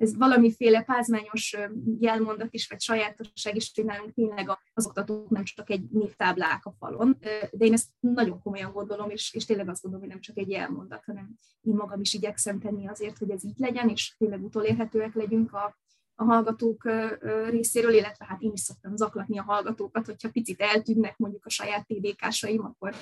ez 0.02 0.18
valamiféle 0.18 0.82
pázmányos 0.82 1.58
jelmondat 2.00 2.54
is, 2.54 2.68
vagy 2.68 2.82
sajátosság 2.82 3.56
is, 3.56 3.72
hogy 3.76 3.86
nálunk 3.86 4.14
tényleg 4.14 4.50
az 4.74 4.86
oktatók 4.86 5.30
nem 5.30 5.44
csak 5.44 5.70
egy 5.70 5.84
névtáblák 5.90 6.66
a 6.66 6.74
falon, 6.80 7.18
de 7.52 7.66
én 7.66 7.74
ezt 7.74 7.88
nagyon 8.00 8.42
komolyan 8.42 8.72
gondolom, 8.72 9.10
és, 9.10 9.34
és 9.34 9.46
tényleg 9.46 9.70
azt 9.70 9.82
gondolom, 9.82 10.06
hogy 10.06 10.16
nem 10.16 10.24
csak 10.24 10.38
egy 10.38 10.50
jelmondat, 10.50 11.04
hanem 11.06 11.30
én 11.62 11.74
magam 11.74 12.00
is 12.02 12.14
igyekszem 12.14 12.60
tenni 12.60 12.88
azért, 12.88 13.18
hogy 13.18 13.30
ez 13.30 13.44
így 13.44 13.58
legyen, 13.58 13.90
és 13.90 14.16
tényleg 14.18 14.44
utolérhetőek 14.44 15.14
legyünk 15.14 15.54
a, 15.54 15.78
a 16.16 16.24
hallgatók 16.24 16.90
részéről, 17.50 17.94
illetve 17.94 18.26
hát 18.26 18.42
én 18.42 18.52
is 18.52 18.60
szoktam 18.60 18.96
zaklatni 18.96 19.40
a 19.40 19.44
hallgatókat, 19.44 20.06
hogyha 20.06 20.32
picit 20.32 20.62
eltűnnek 20.62 21.18
mondjuk 21.18 21.46
a 21.46 21.50
saját 21.50 21.88
TDK-saim, 21.88 22.66
akkor, 22.66 22.96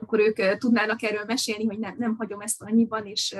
akkor 0.00 0.20
ők 0.20 0.58
tudnának 0.58 1.02
erről 1.02 1.24
mesélni, 1.24 1.64
hogy 1.64 1.78
nem, 1.78 1.94
nem 1.98 2.16
hagyom 2.16 2.40
ezt 2.40 2.62
annyiban, 2.62 3.06
és 3.06 3.36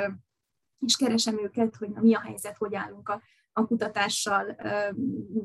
és 0.79 0.97
keresem 0.97 1.39
őket, 1.39 1.77
hogy 1.77 1.89
na, 1.89 2.01
mi 2.01 2.15
a 2.15 2.21
helyzet, 2.21 2.57
hogy 2.57 2.75
állunk 2.75 3.09
a, 3.09 3.23
a 3.53 3.67
kutatással, 3.67 4.57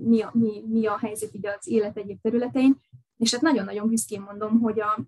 mi 0.03 0.21
a, 0.21 0.31
mi, 0.33 0.63
mi 0.67 0.85
a 0.85 0.97
helyzet 0.97 1.33
így 1.33 1.47
az 1.47 1.67
élet 1.67 1.97
egyéb 1.97 2.21
területein. 2.21 2.81
És 3.17 3.31
hát 3.31 3.41
nagyon-nagyon 3.41 3.89
büszkén 3.89 4.21
mondom, 4.21 4.59
hogy 4.59 4.79
a, 4.79 5.00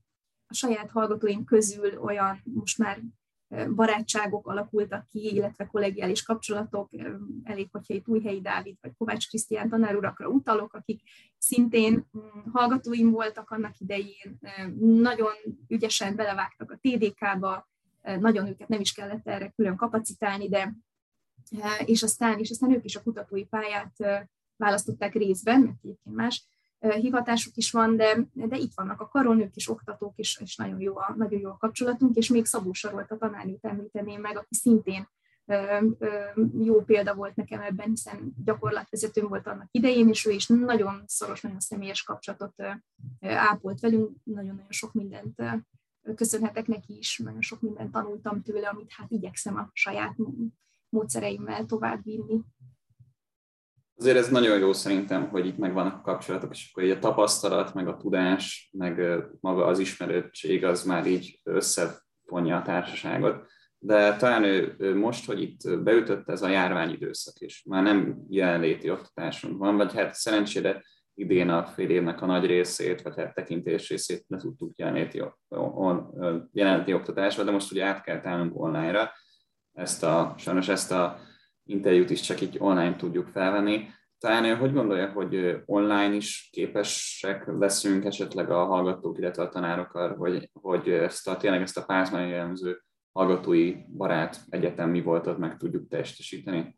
a 0.47 0.53
saját 0.53 0.89
hallgatóim 0.89 1.43
közül 1.43 1.97
olyan 1.97 2.41
most 2.43 2.77
már 2.77 3.01
barátságok 3.75 4.47
alakultak 4.47 5.07
ki, 5.07 5.33
illetve 5.33 5.65
kollegiális 5.65 6.23
kapcsolatok, 6.23 6.89
elég, 7.43 7.67
hogyha 7.71 7.93
itt 7.93 8.07
Újhelyi 8.07 8.41
Dávid 8.41 8.77
vagy 8.81 8.93
Kovács 8.97 9.27
Krisztián 9.27 9.69
tanárurakra 9.69 10.27
utalok, 10.27 10.73
akik 10.73 11.01
szintén 11.37 11.93
mm, 12.17 12.51
hallgatóim 12.51 13.11
voltak 13.11 13.49
annak 13.49 13.79
idején, 13.79 14.39
nagyon 14.79 15.33
ügyesen 15.67 16.15
belevágtak 16.15 16.71
a 16.71 16.79
TDK-ba, 16.81 17.67
nagyon 18.19 18.47
őket 18.47 18.67
nem 18.67 18.79
is 18.79 18.91
kellett 18.91 19.27
erre 19.27 19.49
külön 19.49 19.75
kapacitálni, 19.75 20.49
de 20.49 20.73
és 21.85 22.03
aztán, 22.03 22.39
és 22.39 22.49
aztán 22.49 22.71
ők 22.71 22.83
is 22.83 22.95
a 22.95 23.03
kutatói 23.03 23.45
pályát 23.45 24.27
választották 24.55 25.13
részben, 25.13 25.61
mert 25.61 25.77
egyébként 25.83 26.15
más 26.15 26.47
hivatásuk 26.79 27.55
is 27.55 27.71
van, 27.71 27.95
de, 27.95 28.17
de 28.33 28.57
itt 28.57 28.71
vannak 28.75 29.01
a 29.01 29.07
karonők 29.07 29.55
és 29.55 29.69
oktatók, 29.69 30.13
és, 30.15 30.39
és 30.41 30.55
nagyon, 30.55 30.79
jó 30.79 30.97
a, 30.97 31.13
nagyon 31.17 31.39
jó 31.39 31.49
a 31.49 31.57
kapcsolatunk, 31.57 32.15
és 32.15 32.29
még 32.29 32.45
Szabó 32.45 32.73
Sarolt 32.73 33.11
a 33.11 33.17
tanárnőt 33.17 33.65
említeném 33.65 34.21
meg, 34.21 34.37
aki 34.37 34.55
szintén 34.55 35.07
jó 36.59 36.81
példa 36.81 37.15
volt 37.15 37.35
nekem 37.35 37.61
ebben, 37.61 37.89
hiszen 37.89 38.33
gyakorlatvezetőm 38.45 39.27
volt 39.27 39.47
annak 39.47 39.67
idején, 39.71 40.09
és 40.09 40.25
ő 40.25 40.31
is 40.31 40.47
nagyon 40.47 41.03
szoros, 41.05 41.41
nagyon 41.41 41.59
személyes 41.59 42.03
kapcsolatot 42.03 42.53
ápolt 43.19 43.79
velünk, 43.79 44.17
nagyon-nagyon 44.23 44.71
sok 44.71 44.93
mindent 44.93 45.41
köszönhetek 46.15 46.67
neki 46.67 46.97
is, 46.97 47.17
nagyon 47.17 47.41
sok 47.41 47.61
mindent 47.61 47.91
tanultam 47.91 48.41
tőle, 48.41 48.67
amit 48.67 48.91
hát 48.91 49.11
igyekszem 49.11 49.57
a 49.57 49.69
saját 49.73 50.15
módszereimmel 50.89 51.65
továbbvinni. 51.65 52.41
Azért 53.95 54.17
ez 54.17 54.29
nagyon 54.29 54.59
jó 54.59 54.73
szerintem, 54.73 55.29
hogy 55.29 55.45
itt 55.45 55.57
megvannak 55.57 55.95
a 55.95 56.01
kapcsolatok, 56.01 56.51
és 56.51 56.69
akkor 56.71 56.83
így 56.83 56.89
a 56.89 56.99
tapasztalat, 56.99 57.73
meg 57.73 57.87
a 57.87 57.97
tudás, 57.97 58.69
meg 58.77 59.23
maga 59.39 59.65
az 59.65 59.79
ismerőtség 59.79 60.65
az 60.65 60.83
már 60.83 61.05
így 61.05 61.39
összefonja 61.43 62.57
a 62.57 62.61
társaságot. 62.61 63.51
De 63.79 64.15
talán 64.15 64.43
ő 64.77 64.95
most, 64.95 65.25
hogy 65.25 65.41
itt 65.41 65.79
beütött 65.83 66.29
ez 66.29 66.41
a 66.41 66.47
járványidőszak 66.47 67.39
is, 67.39 67.63
már 67.69 67.83
nem 67.83 68.25
jelenléti 68.29 68.89
oktatásunk 68.89 69.57
van, 69.57 69.77
vagy 69.77 69.93
hát 69.93 70.13
szerencsére 70.13 70.83
idén 71.15 71.49
a 71.49 71.65
fél 71.65 71.89
évnek 71.89 72.21
a 72.21 72.25
nagy 72.25 72.45
részét, 72.45 73.01
vagy 73.01 73.15
hát 73.15 73.33
tekintés 73.33 73.89
részét 73.89 74.25
le 74.27 74.37
tudtuk 74.37 74.77
jelenléti, 74.77 75.23
jelenléti 76.51 76.93
oktatásba, 76.93 77.43
de 77.43 77.51
most 77.51 77.71
ugye 77.71 77.85
át 77.85 78.03
kell 78.03 78.21
állnunk 78.23 78.59
online-ra. 78.61 79.11
Ezt 79.73 80.03
a, 80.03 80.33
sajnos 80.37 80.67
ezt 80.67 80.91
a 80.91 81.19
interjút 81.65 82.09
is 82.09 82.21
csak 82.21 82.41
így 82.41 82.55
online 82.59 82.95
tudjuk 82.95 83.27
felvenni. 83.27 83.87
Talán 84.17 84.57
hogy 84.57 84.73
gondolja, 84.73 85.11
hogy 85.11 85.61
online 85.65 86.13
is 86.13 86.49
képesek 86.51 87.45
leszünk 87.45 88.05
esetleg 88.05 88.51
a 88.51 88.65
hallgatók, 88.65 89.17
illetve 89.17 89.43
a 89.43 89.49
tanárok 89.49 89.93
arra, 89.93 90.15
hogy, 90.15 90.49
hogy 90.53 90.89
ezt 90.89 91.27
a, 91.27 91.37
tényleg 91.37 91.61
ezt 91.61 91.77
a 91.77 91.85
pázmány 91.85 92.27
jellemző 92.27 92.83
hallgatói 93.11 93.75
barát 93.97 94.39
egyetem 94.49 94.89
mi 94.89 95.01
voltat 95.01 95.37
meg 95.37 95.57
tudjuk 95.57 95.87
testesíteni? 95.87 96.77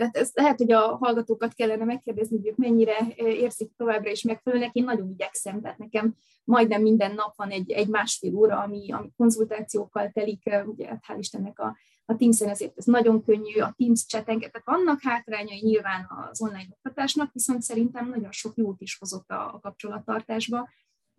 Hát 0.00 0.16
ez 0.16 0.30
lehet, 0.34 0.58
hogy 0.58 0.72
a 0.72 0.96
hallgatókat 0.96 1.54
kellene 1.54 1.84
megkérdezni, 1.84 2.36
hogy 2.36 2.46
ők 2.46 2.56
mennyire 2.56 3.06
érzik 3.16 3.70
továbbra 3.76 4.10
is 4.10 4.22
megfelelőnek. 4.22 4.74
Én 4.74 4.84
nagyon 4.84 5.10
igyekszem, 5.10 5.60
tehát 5.60 5.78
nekem 5.78 6.14
majdnem 6.44 6.82
minden 6.82 7.14
nap 7.14 7.36
van 7.36 7.50
egy, 7.50 7.70
egy 7.70 7.88
másfél 7.88 8.34
óra, 8.34 8.58
ami, 8.58 8.92
ami 8.92 9.12
konzultációkkal 9.16 10.10
telik, 10.12 10.42
ugye 10.64 10.86
hát 10.86 11.04
hál' 11.08 11.18
Istennek 11.18 11.58
a, 11.58 11.76
a 12.04 12.16
Teams-en 12.16 12.48
ezért 12.48 12.78
ez 12.78 12.84
nagyon 12.84 13.24
könnyű, 13.24 13.60
a 13.60 13.74
Teams 13.76 14.06
csetenket, 14.06 14.52
tehát 14.52 14.66
vannak 14.66 15.02
hátrányai 15.02 15.60
nyilván 15.60 16.08
az 16.30 16.42
online 16.42 16.68
oktatásnak, 16.70 17.32
viszont 17.32 17.62
szerintem 17.62 18.08
nagyon 18.08 18.32
sok 18.32 18.56
jót 18.56 18.80
is 18.80 18.96
hozott 18.98 19.30
a, 19.30 19.54
a 19.54 19.60
kapcsolattartásba, 19.60 20.68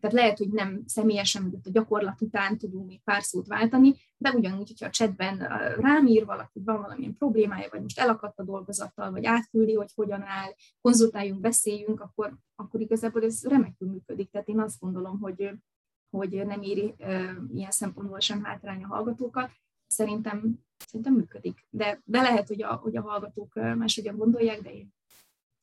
tehát 0.02 0.16
lehet, 0.16 0.38
hogy 0.38 0.50
nem 0.50 0.84
személyesen, 0.86 1.42
hogy 1.42 1.54
a 1.64 1.70
gyakorlat 1.72 2.22
után 2.22 2.58
tudunk 2.58 2.88
még 2.88 3.02
pár 3.04 3.24
szót 3.24 3.48
váltani, 3.48 3.96
de 4.18 4.32
ugyanúgy, 4.32 4.68
hogyha 4.68 4.86
a 4.86 4.90
chatben 4.90 5.38
rám 5.76 6.08
ír 6.08 6.26
valaki, 6.26 6.62
van 6.66 6.82
valamilyen 6.82 7.18
problémája, 7.18 7.68
vagy 7.72 7.82
most 7.82 8.00
elakadt 8.00 8.40
a 8.40 8.44
dolgozattal, 8.44 9.12
vagy 9.12 9.26
átküldi, 9.26 9.74
hogy 9.74 9.92
hogyan 9.96 10.22
áll, 10.22 10.50
konzultáljunk, 10.82 11.40
beszéljünk, 11.40 12.02
akkor, 12.02 12.38
akkor 12.56 12.82
igazából 12.82 13.24
ez 13.24 13.44
remekül 13.44 13.88
működik. 13.88 14.30
Tehát 14.30 14.48
én 14.48 14.60
azt 14.60 14.80
gondolom, 14.80 15.20
hogy, 15.20 15.50
hogy 16.10 16.46
nem 16.46 16.62
éri 16.62 16.96
ilyen 17.54 17.72
szempontból 17.72 18.20
sem 18.20 18.44
hátrány 18.44 18.84
a 18.84 18.88
hallgatókat. 18.88 19.52
Szerintem, 19.88 20.60
szerintem 20.86 21.14
működik. 21.14 21.66
De, 21.70 22.02
de 22.06 22.22
lehet, 22.22 22.48
hogy 22.48 22.64
a, 22.64 22.74
hogy 22.74 22.96
a 22.96 23.02
hallgatók 23.02 23.54
máshogyan 23.54 24.18
gondolják, 24.18 24.62
de 24.62 24.74
én 24.74 24.94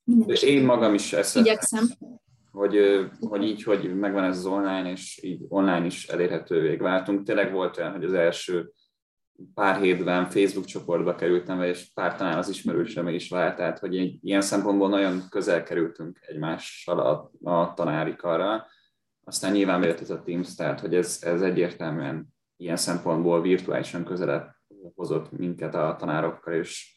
minden 0.05 0.37
én 0.41 0.65
magam 0.65 0.95
is 0.95 1.13
ezt 1.13 1.37
igyekszem 1.37 1.89
hogy, 2.51 3.07
hogy 3.21 3.45
így, 3.45 3.63
hogy 3.63 3.99
megvan 3.99 4.25
ez 4.25 4.39
az 4.39 4.47
online, 4.47 4.91
és 4.91 5.23
így 5.23 5.45
online 5.49 5.87
is 5.87 6.09
elérhetővé 6.09 6.77
váltunk. 6.77 7.23
Tényleg 7.23 7.53
volt 7.53 7.77
olyan, 7.77 7.93
hogy 7.93 8.05
az 8.05 8.13
első 8.13 8.73
pár 9.55 9.81
hétben 9.81 10.27
Facebook 10.27 10.67
csoportba 10.67 11.15
kerültem, 11.15 11.63
és 11.63 11.91
pár 11.95 12.17
talán 12.17 12.39
az 12.39 12.49
ismerősöm 12.49 13.09
is 13.09 13.29
vált, 13.29 13.57
tehát 13.57 13.79
hogy 13.79 13.97
egy, 13.97 14.19
ilyen 14.23 14.41
szempontból 14.41 14.89
nagyon 14.89 15.23
közel 15.31 15.63
kerültünk 15.63 16.19
egymással 16.21 16.99
a, 16.99 17.31
a 17.51 17.75
tanári 17.75 18.17
karral. 18.17 18.67
Aztán 19.25 19.53
nyilván 19.53 19.85
ez 19.85 20.11
a 20.11 20.23
Teams, 20.23 20.55
tehát 20.55 20.81
hogy 20.81 20.95
ez, 20.95 21.19
ez 21.21 21.43
egyértelműen 21.43 22.27
ilyen 22.57 22.77
szempontból 22.77 23.43
virtuálisan 23.43 24.05
közelebb 24.05 24.57
hozott 24.95 25.31
minket 25.33 25.75
a 25.75 25.97
tanárokkal, 25.99 26.55
és 26.55 26.97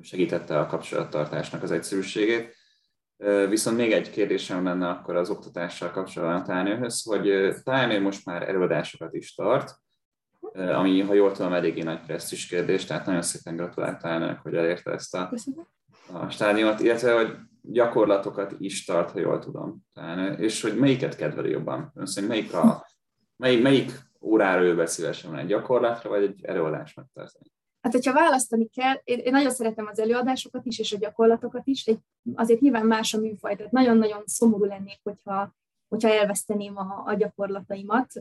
segítette 0.00 0.58
a 0.58 0.66
kapcsolattartásnak 0.66 1.62
az 1.62 1.70
egyszerűségét. 1.70 2.55
Viszont 3.48 3.76
még 3.76 3.92
egy 3.92 4.10
kérdésem 4.10 4.64
lenne 4.64 4.88
akkor 4.88 5.16
az 5.16 5.30
oktatással 5.30 5.90
kapcsolatban 5.90 6.40
a 6.40 6.44
Tánőhöz, 6.44 7.02
hogy 7.02 7.54
Tánő 7.62 8.00
most 8.00 8.24
már 8.24 8.48
előadásokat 8.48 9.14
is 9.14 9.34
tart, 9.34 9.74
ami, 10.52 11.00
ha 11.00 11.14
jól 11.14 11.32
tudom, 11.32 11.52
eléggé 11.52 11.82
nagy 11.82 12.00
presztis 12.00 12.46
kérdés, 12.46 12.84
tehát 12.84 13.06
nagyon 13.06 13.22
szépen 13.22 13.56
gratulálok 13.56 14.00
Tánőnek, 14.00 14.40
hogy 14.40 14.54
elérte 14.54 14.90
ezt 14.90 15.14
a, 15.14 15.32
a 16.12 16.28
stádiumot, 16.28 16.80
illetve 16.80 17.14
hogy 17.14 17.36
gyakorlatokat 17.62 18.54
is 18.58 18.84
tart, 18.84 19.10
ha 19.10 19.18
jól 19.18 19.38
tudom. 19.38 19.86
Tánő, 19.94 20.32
és 20.32 20.62
hogy 20.62 20.78
melyiket 20.78 21.16
kedveli 21.16 21.50
jobban? 21.50 21.92
Ön 21.94 22.06
szerint 22.06 22.32
melyik, 22.32 22.54
a, 22.54 22.86
melyik, 23.36 23.62
melyik 23.62 23.92
órára 24.20 24.62
ő 24.62 24.86
szívesen 24.86 25.38
egy 25.38 25.46
gyakorlatra, 25.46 26.10
vagy 26.10 26.22
egy 26.22 26.44
előadás 26.44 26.94
megtartani? 26.94 27.55
Hát, 27.86 27.94
hogyha 27.94 28.12
választani 28.12 28.68
kell, 28.68 29.00
én, 29.04 29.18
én 29.18 29.32
nagyon 29.32 29.50
szeretem 29.50 29.86
az 29.86 29.98
előadásokat 29.98 30.66
is, 30.66 30.78
és 30.78 30.92
a 30.92 30.98
gyakorlatokat 30.98 31.66
is, 31.66 31.84
egy, 31.84 31.98
azért 32.34 32.60
nyilván 32.60 32.86
más 32.86 33.14
a 33.14 33.18
műfaj, 33.18 33.56
tehát 33.56 33.72
nagyon-nagyon 33.72 34.22
szomorú 34.24 34.64
lennék, 34.64 34.98
hogyha, 35.02 35.54
hogyha 35.88 36.08
elveszteném 36.08 36.76
a, 36.76 37.02
a 37.06 37.14
gyakorlataimat. 37.14 38.12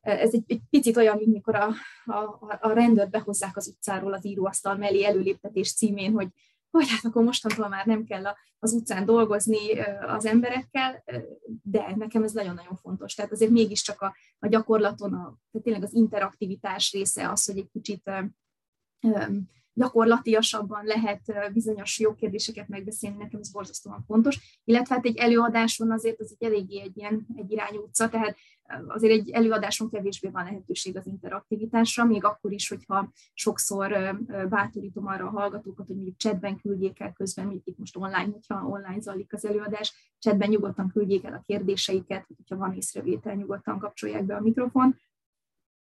Ez 0.00 0.34
egy, 0.34 0.44
egy 0.46 0.60
picit 0.70 0.96
olyan, 0.96 1.16
mint 1.16 1.32
mikor 1.32 1.54
a, 1.54 1.68
a, 2.04 2.56
a 2.60 2.72
rendőrt 2.72 3.10
behozzák 3.10 3.56
az 3.56 3.68
utcáról 3.68 4.12
az 4.12 4.26
íróasztal 4.26 4.76
mellé 4.76 5.04
előléptetés 5.04 5.74
címén, 5.74 6.12
hogy 6.12 6.28
hogy 6.70 6.88
hát 6.88 7.04
akkor 7.04 7.24
mostantól 7.24 7.68
már 7.68 7.86
nem 7.86 8.04
kell 8.04 8.24
az 8.58 8.72
utcán 8.72 9.04
dolgozni 9.04 9.80
az 10.06 10.26
emberekkel, 10.26 11.04
de 11.62 11.94
nekem 11.96 12.22
ez 12.22 12.32
nagyon-nagyon 12.32 12.76
fontos. 12.76 13.14
Tehát 13.14 13.32
azért 13.32 13.50
mégiscsak 13.50 14.00
a, 14.00 14.14
a 14.38 14.46
gyakorlaton, 14.46 15.12
a, 15.12 15.38
tehát 15.50 15.62
tényleg 15.62 15.82
az 15.82 15.94
interaktivitás 15.94 16.92
része 16.92 17.30
az, 17.30 17.44
hogy 17.44 17.58
egy 17.58 17.70
kicsit 17.72 18.10
gyakorlatiasabban 19.72 20.84
lehet 20.84 21.52
bizonyos 21.52 21.98
jó 21.98 22.14
kérdéseket 22.14 22.68
megbeszélni, 22.68 23.16
nekem 23.16 23.40
ez 23.40 23.50
borzasztóan 23.50 24.04
fontos. 24.06 24.60
Illetve 24.64 24.94
hát 24.94 25.04
egy 25.04 25.16
előadáson 25.16 25.90
azért 25.90 26.20
az 26.20 26.36
egy 26.38 26.48
eléggé 26.48 26.80
egy 26.80 26.96
ilyen 26.96 27.26
egy 27.36 27.52
irányú 27.52 27.80
utca, 27.80 28.08
tehát 28.08 28.36
azért 28.86 29.12
egy 29.12 29.30
előadáson 29.30 29.90
kevésbé 29.90 30.28
van 30.28 30.44
lehetőség 30.44 30.96
az 30.96 31.06
interaktivitásra, 31.06 32.04
még 32.04 32.24
akkor 32.24 32.52
is, 32.52 32.68
hogyha 32.68 33.12
sokszor 33.34 34.16
bátorítom 34.48 35.06
arra 35.06 35.26
a 35.26 35.30
hallgatókat, 35.30 35.86
hogy 35.86 35.96
mondjuk 35.96 36.16
chatben 36.16 36.56
küldjék 36.56 37.00
el 37.00 37.12
közben, 37.12 37.44
mondjuk 37.44 37.66
itt 37.66 37.78
most 37.78 37.96
online, 37.96 38.28
hogyha 38.32 38.66
online 38.66 39.00
zajlik 39.00 39.32
az 39.32 39.44
előadás, 39.44 40.14
chatben 40.18 40.48
nyugodtan 40.48 40.88
küldjék 40.88 41.24
el 41.24 41.32
a 41.32 41.42
kérdéseiket, 41.46 42.26
hogyha 42.36 42.56
van 42.56 42.74
észrevétel, 42.74 43.34
nyugodtan 43.34 43.78
kapcsolják 43.78 44.24
be 44.24 44.36
a 44.36 44.40
mikrofon, 44.40 44.96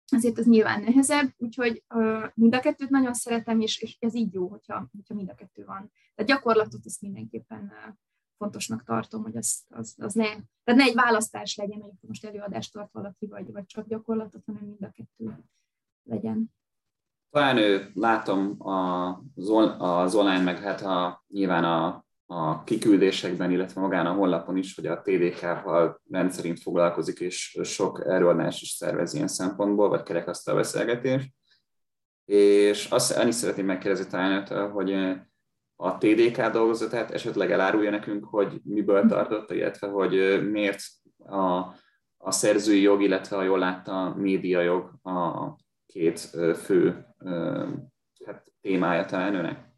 azért 0.06 0.38
ez 0.38 0.46
nyilván 0.46 0.82
nehezebb, 0.82 1.34
úgyhogy 1.36 1.84
uh, 1.94 2.24
mind 2.34 2.54
a 2.54 2.60
kettőt 2.60 2.90
nagyon 2.90 3.14
szeretem, 3.14 3.60
és, 3.60 3.80
és 3.80 3.96
ez 4.00 4.14
így 4.14 4.34
jó, 4.34 4.48
hogyha, 4.48 4.88
hogyha 4.92 5.14
mind 5.14 5.30
a 5.30 5.34
kettő 5.34 5.64
van. 5.64 5.92
Tehát 6.14 6.30
gyakorlatot 6.30 6.86
ezt 6.86 7.00
mindenképpen 7.00 7.72
fontosnak 8.42 8.84
tartom, 8.84 9.22
hogy 9.22 9.36
az, 9.36 9.64
az, 9.68 9.94
az 9.98 10.14
ne, 10.14 10.24
tehát 10.24 10.80
ne 10.80 10.82
egy 10.82 10.94
választás 10.94 11.56
legyen, 11.56 11.80
hogy 11.80 11.92
most 12.00 12.24
előadást 12.24 12.72
tart 12.72 12.92
valaki, 12.92 13.26
vagy, 13.26 13.52
vagy 13.52 13.66
csak 13.66 13.86
gyakorlatot, 13.86 14.42
hanem 14.46 14.62
mind 14.62 14.82
a 14.82 14.90
kettő 14.90 15.44
legyen. 16.02 16.54
Talán 17.30 17.56
ő, 17.56 17.90
látom 17.94 18.54
az, 18.58 19.48
az 19.78 20.14
online, 20.14 20.42
meg 20.42 20.58
hát 20.58 20.80
a, 20.80 21.24
nyilván 21.28 21.64
a 21.64 22.04
a 22.34 22.64
kiküldésekben, 22.64 23.50
illetve 23.50 23.80
magán 23.80 24.06
a 24.06 24.12
honlapon 24.12 24.56
is, 24.56 24.74
hogy 24.74 24.86
a 24.86 25.00
TDK-val 25.00 26.00
rendszerint 26.10 26.60
foglalkozik, 26.60 27.20
és 27.20 27.58
sok 27.62 28.04
előadás 28.06 28.62
is 28.62 28.68
szervez 28.68 29.14
ilyen 29.14 29.28
szempontból, 29.28 29.88
vagy 29.88 30.02
kerekasztal 30.02 30.54
beszélgetés. 30.54 31.32
És 32.24 32.90
azt 32.90 33.16
annyit 33.16 33.32
szeretném 33.32 33.66
megkérdezni 33.66 34.10
talán, 34.10 34.70
hogy 34.70 34.92
a 35.76 35.98
TDK 35.98 36.50
dolgozatát 36.50 37.10
esetleg 37.10 37.50
elárulja 37.50 37.90
nekünk, 37.90 38.24
hogy 38.24 38.60
miből 38.64 39.06
tartotta, 39.06 39.54
illetve 39.54 39.88
hogy 39.88 40.42
miért 40.50 40.80
a, 41.18 41.56
a 42.16 42.30
szerzői 42.30 42.80
jog, 42.80 43.02
illetve 43.02 43.36
a 43.36 43.42
jól 43.42 43.58
látta 43.58 44.04
a 44.04 44.14
média 44.16 44.60
jog 44.60 44.92
a 45.02 45.48
két 45.86 46.18
fő 46.64 47.06
hát, 48.26 48.52
témája 48.60 49.04
talán 49.04 49.34
önnek? 49.34 49.71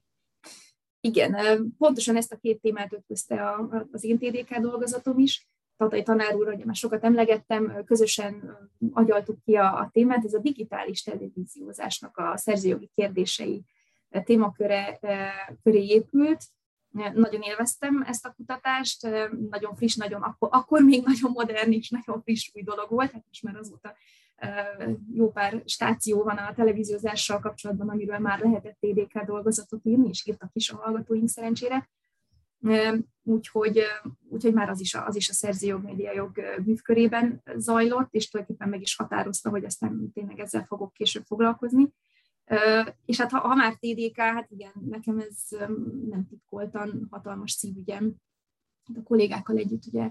Igen, 1.04 1.36
pontosan 1.78 2.16
ezt 2.16 2.32
a 2.32 2.36
két 2.36 2.60
témát 2.60 2.92
ötvözte 2.92 3.54
az 3.92 4.04
én 4.04 4.18
TDK 4.18 4.56
dolgozatom 4.56 5.18
is. 5.18 5.48
Tatai 5.76 6.02
tanár 6.02 6.34
úr, 6.34 6.46
hogy 6.46 6.64
már 6.64 6.74
sokat 6.74 7.04
emlegettem, 7.04 7.84
közösen 7.84 8.58
agyaltuk 8.92 9.38
ki 9.44 9.54
a, 9.54 9.78
a 9.78 9.88
témát, 9.92 10.24
ez 10.24 10.34
a 10.34 10.38
digitális 10.38 11.02
televíziózásnak 11.02 12.16
a 12.16 12.36
szerzőjogi 12.36 12.90
kérdései 12.94 13.64
témaköre 14.24 14.98
köré 15.62 15.86
épült. 15.86 16.44
Nagyon 17.14 17.40
élveztem 17.40 18.02
ezt 18.02 18.26
a 18.26 18.32
kutatást, 18.36 19.08
nagyon 19.50 19.74
friss, 19.74 19.96
nagyon 19.96 20.22
akkor, 20.22 20.48
akkor 20.52 20.82
még 20.82 21.02
nagyon 21.04 21.30
modern 21.30 21.72
és 21.72 21.90
nagyon 21.90 22.22
friss 22.22 22.50
új 22.54 22.62
dolog 22.62 22.90
volt, 22.90 23.10
hát 23.10 23.24
most 23.26 23.42
már 23.42 23.56
azóta 23.56 23.94
jó 25.12 25.30
pár 25.30 25.62
stáció 25.64 26.22
van 26.22 26.36
a 26.36 26.54
televíziózással 26.54 27.40
kapcsolatban, 27.40 27.88
amiről 27.88 28.18
már 28.18 28.38
lehetett 28.38 28.76
TDK 28.80 29.24
dolgozatot 29.26 29.84
írni, 29.84 30.08
és 30.08 30.26
írtak 30.26 30.50
is 30.52 30.70
a 30.70 30.76
hallgatóink 30.76 31.28
szerencsére. 31.28 31.88
Úgyhogy, 33.22 33.82
úgyhogy 34.28 34.52
már 34.52 34.68
az 34.68 34.80
is 34.80 34.94
a, 34.94 35.06
az 35.06 35.16
is 35.16 35.28
a 35.28 35.32
szerzőjog, 35.32 35.82
médiajog 35.82 36.40
művkörében 36.64 37.42
zajlott, 37.56 38.14
és 38.14 38.28
tulajdonképpen 38.28 38.72
meg 38.72 38.80
is 38.80 38.96
határozta, 38.96 39.50
hogy 39.50 39.64
aztán 39.64 40.10
tényleg 40.12 40.38
ezzel 40.38 40.64
fogok 40.64 40.92
később 40.92 41.24
foglalkozni. 41.24 41.92
És 43.04 43.20
hát 43.20 43.30
ha, 43.30 43.38
ha 43.38 43.54
már 43.54 43.74
TDK, 43.74 44.16
hát 44.16 44.50
igen, 44.50 44.72
nekem 44.88 45.18
ez 45.18 45.58
nem 46.08 46.26
titkoltan 46.28 47.06
hatalmas 47.10 47.52
szívügyem. 47.52 48.14
Hát 48.84 48.96
a 48.96 49.02
kollégákkal 49.02 49.56
együtt 49.56 49.86
ugye 49.86 50.10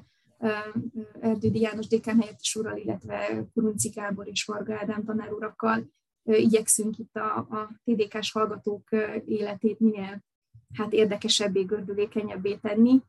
Erdődi 1.20 1.60
János 1.60 1.88
dékán 1.88 2.20
helyettes 2.20 2.56
úrral, 2.56 2.78
illetve 2.78 3.46
Kurunci 3.54 3.90
Gábor 3.90 4.28
és 4.28 4.46
Varga 4.46 4.78
Ádám 4.78 5.04
tanárurakkal 5.04 5.92
igyekszünk 6.24 6.98
itt 6.98 7.16
a, 7.16 7.38
a 7.38 7.70
TDK-s 7.84 8.32
hallgatók 8.32 8.90
életét 9.26 9.80
minél 9.80 10.24
hát 10.74 10.94
érdekesebbé, 10.94 11.62
gördülékenyebbé 11.62 12.56
tenni. 12.56 13.02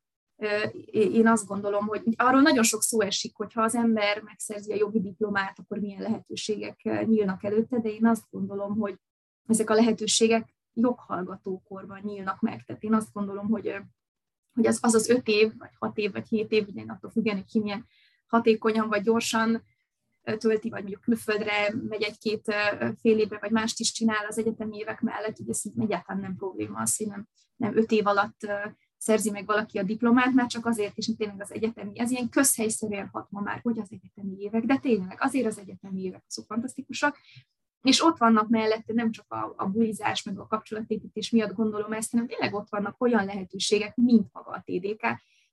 Én 0.91 1.27
azt 1.27 1.47
gondolom, 1.47 1.87
hogy 1.87 2.03
arról 2.17 2.41
nagyon 2.41 2.63
sok 2.63 2.83
szó 2.83 3.01
esik, 3.01 3.37
hogy 3.37 3.53
ha 3.53 3.63
az 3.63 3.75
ember 3.75 4.23
megszerzi 4.23 4.73
a 4.73 4.77
jogi 4.77 5.01
diplomát, 5.01 5.59
akkor 5.59 5.79
milyen 5.79 6.03
lehetőségek 6.03 6.83
nyílnak 7.07 7.45
előtte, 7.45 7.79
de 7.79 7.89
én 7.89 8.07
azt 8.07 8.25
gondolom, 8.31 8.79
hogy 8.79 8.99
ezek 9.47 9.71
a 9.71 9.75
lehetőségek 9.75 10.55
joghallgatókorban 10.73 12.01
nyílnak 12.03 12.41
meg. 12.41 12.63
Tehát 12.63 12.83
én 12.83 12.95
azt 12.95 13.13
gondolom, 13.13 13.49
hogy 13.49 13.75
hogy 14.55 14.67
az 14.67 14.79
az, 14.83 14.95
az 14.95 15.09
öt 15.09 15.29
év, 15.29 15.53
vagy 15.59 15.71
hat 15.79 15.99
év, 15.99 16.13
vagy 16.13 16.29
hét 16.29 16.51
év, 16.51 16.69
ugye 16.69 16.85
attól 16.87 17.11
függően, 17.11 17.37
hogy 17.37 17.47
ki 17.47 17.61
milyen 17.61 17.87
hatékonyan 18.27 18.89
vagy 18.89 19.03
gyorsan 19.03 19.63
tölti, 20.39 20.69
vagy 20.71 20.81
mondjuk 20.81 21.01
külföldre 21.01 21.75
megy 21.89 22.03
egy-két 22.03 22.55
fél 23.01 23.19
évre, 23.19 23.39
vagy 23.39 23.51
mást 23.51 23.81
is 23.81 23.93
csinál 23.93 24.27
az 24.27 24.39
egyetemi 24.39 24.77
évek 24.77 25.01
mellett, 25.01 25.39
ugye 25.39 25.51
ez 25.51 25.63
egyáltalán 25.79 26.23
nem 26.23 26.37
probléma 26.37 26.81
az, 26.81 26.97
hogy 26.97 27.07
nem, 27.07 27.29
nem 27.57 27.77
öt 27.77 27.91
év 27.91 28.07
alatt 28.07 28.41
szerzi 28.99 29.31
meg 29.31 29.47
valaki 29.47 29.79
a 29.79 29.83
diplomát, 29.83 30.33
már 30.33 30.47
csak 30.47 30.67
azért 30.67 30.99
is, 30.99 31.07
hogy 31.07 31.17
tényleg 31.17 31.41
az 31.41 31.53
egyetemi, 31.53 31.99
ez 31.99 32.11
ilyen 32.11 32.29
közhelyszerűen 32.29 33.09
hat 33.13 33.31
ma 33.31 33.41
már, 33.41 33.61
hogy 33.63 33.79
az 33.79 33.89
egyetemi 33.91 34.37
évek, 34.39 34.65
de 34.65 34.79
tényleg 34.79 35.17
azért 35.21 35.47
az 35.47 35.59
egyetemi 35.59 36.03
évek 36.03 36.25
azok 36.29 36.47
fantasztikusak, 36.47 37.17
és 37.85 38.05
ott 38.05 38.19
vannak 38.19 38.49
mellette 38.49 38.93
nem 38.93 39.11
csak 39.11 39.33
a, 39.33 39.55
a 39.57 39.67
bulizás, 39.67 40.23
meg 40.23 40.39
a 40.39 40.47
kapcsolatépítés 40.47 41.31
miatt 41.31 41.53
gondolom 41.53 41.93
ezt, 41.93 42.11
hanem 42.11 42.27
tényleg 42.27 42.55
ott 42.55 42.69
vannak 42.69 43.01
olyan 43.03 43.25
lehetőségek, 43.25 43.97
mint 43.97 44.33
maga 44.33 44.51
a 44.51 44.63
TDK, 44.65 45.07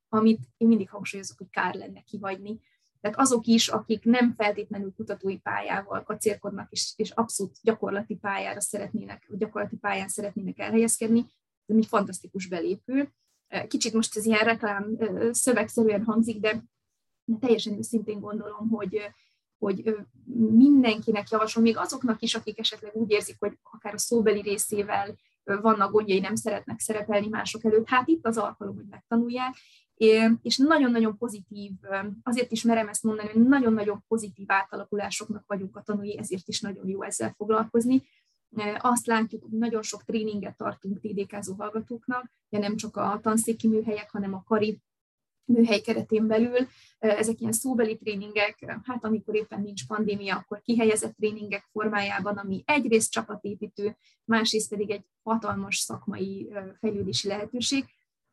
amit 0.09 0.39
én 0.57 0.67
mindig 0.67 0.89
hangsúlyozok, 0.89 1.37
hogy 1.37 1.49
kár 1.49 1.75
lenne 1.75 2.01
kihagyni. 2.01 2.59
Tehát 3.01 3.19
azok 3.19 3.45
is, 3.45 3.67
akik 3.67 4.03
nem 4.03 4.33
feltétlenül 4.33 4.93
kutatói 4.95 5.37
pályával 5.37 6.03
kacérkodnak, 6.03 6.71
és, 6.71 6.93
és 6.95 7.09
abszolút 7.09 7.55
gyakorlati 7.61 8.15
pályára 8.15 8.61
szeretnének, 8.61 9.27
gyakorlati 9.37 9.75
pályán 9.75 10.07
szeretnének 10.07 10.59
elhelyezkedni, 10.59 11.25
ez 11.65 11.75
egy 11.75 11.85
fantasztikus 11.85 12.47
belépő. 12.47 13.13
Kicsit 13.67 13.93
most 13.93 14.17
ez 14.17 14.25
ilyen 14.25 14.43
reklám 14.43 14.97
szövegszerűen 15.31 16.03
hangzik, 16.03 16.39
de 16.39 16.63
teljesen 17.39 17.77
őszintén 17.77 18.19
gondolom, 18.19 18.69
hogy 18.69 19.01
hogy 19.61 19.95
mindenkinek 20.51 21.29
javaslom, 21.29 21.63
még 21.63 21.77
azoknak 21.77 22.21
is, 22.21 22.35
akik 22.35 22.59
esetleg 22.59 22.91
úgy 22.95 23.11
érzik, 23.11 23.35
hogy 23.39 23.57
akár 23.61 23.93
a 23.93 23.97
szóbeli 23.97 24.41
részével 24.41 25.15
vannak 25.43 25.91
gondjai, 25.91 26.19
nem 26.19 26.35
szeretnek 26.35 26.79
szerepelni 26.79 27.27
mások 27.27 27.65
előtt, 27.65 27.87
hát 27.87 28.07
itt 28.07 28.25
az 28.25 28.37
alkalom, 28.37 28.75
hogy 28.75 28.85
megtanulják, 28.89 29.55
és 30.41 30.57
nagyon-nagyon 30.57 31.17
pozitív, 31.17 31.71
azért 32.23 32.51
is 32.51 32.63
merem 32.63 32.87
ezt 32.87 33.03
mondani, 33.03 33.29
hogy 33.29 33.41
nagyon-nagyon 33.41 34.03
pozitív 34.07 34.45
átalakulásoknak 34.51 35.43
vagyunk 35.47 35.75
a 35.75 35.81
tanulói, 35.81 36.17
ezért 36.17 36.47
is 36.47 36.61
nagyon 36.61 36.87
jó 36.87 37.03
ezzel 37.03 37.33
foglalkozni. 37.37 38.03
Azt 38.77 39.05
látjuk, 39.05 39.41
hogy 39.41 39.57
nagyon 39.57 39.81
sok 39.81 40.03
tréninget 40.03 40.57
tartunk 40.57 40.99
TDK-zó 40.99 41.53
hallgatóknak, 41.53 42.31
de 42.49 42.57
nem 42.57 42.75
csak 42.75 42.97
a 42.97 43.19
tanszéki 43.21 43.67
műhelyek, 43.67 44.11
hanem 44.11 44.33
a 44.33 44.43
kari 44.43 44.81
műhely 45.45 45.79
keretén 45.79 46.27
belül. 46.27 46.67
Ezek 46.99 47.39
ilyen 47.39 47.51
szóbeli 47.51 47.97
tréningek, 47.97 48.79
hát 48.83 49.03
amikor 49.05 49.35
éppen 49.35 49.61
nincs 49.61 49.87
pandémia, 49.87 50.35
akkor 50.35 50.61
kihelyezett 50.61 51.15
tréningek 51.15 51.67
formájában, 51.71 52.37
ami 52.37 52.63
egyrészt 52.65 53.11
csapatépítő, 53.11 53.97
másrészt 54.25 54.69
pedig 54.69 54.89
egy 54.89 55.05
hatalmas 55.23 55.77
szakmai 55.77 56.49
fejlődési 56.79 57.27
lehetőség. 57.27 57.85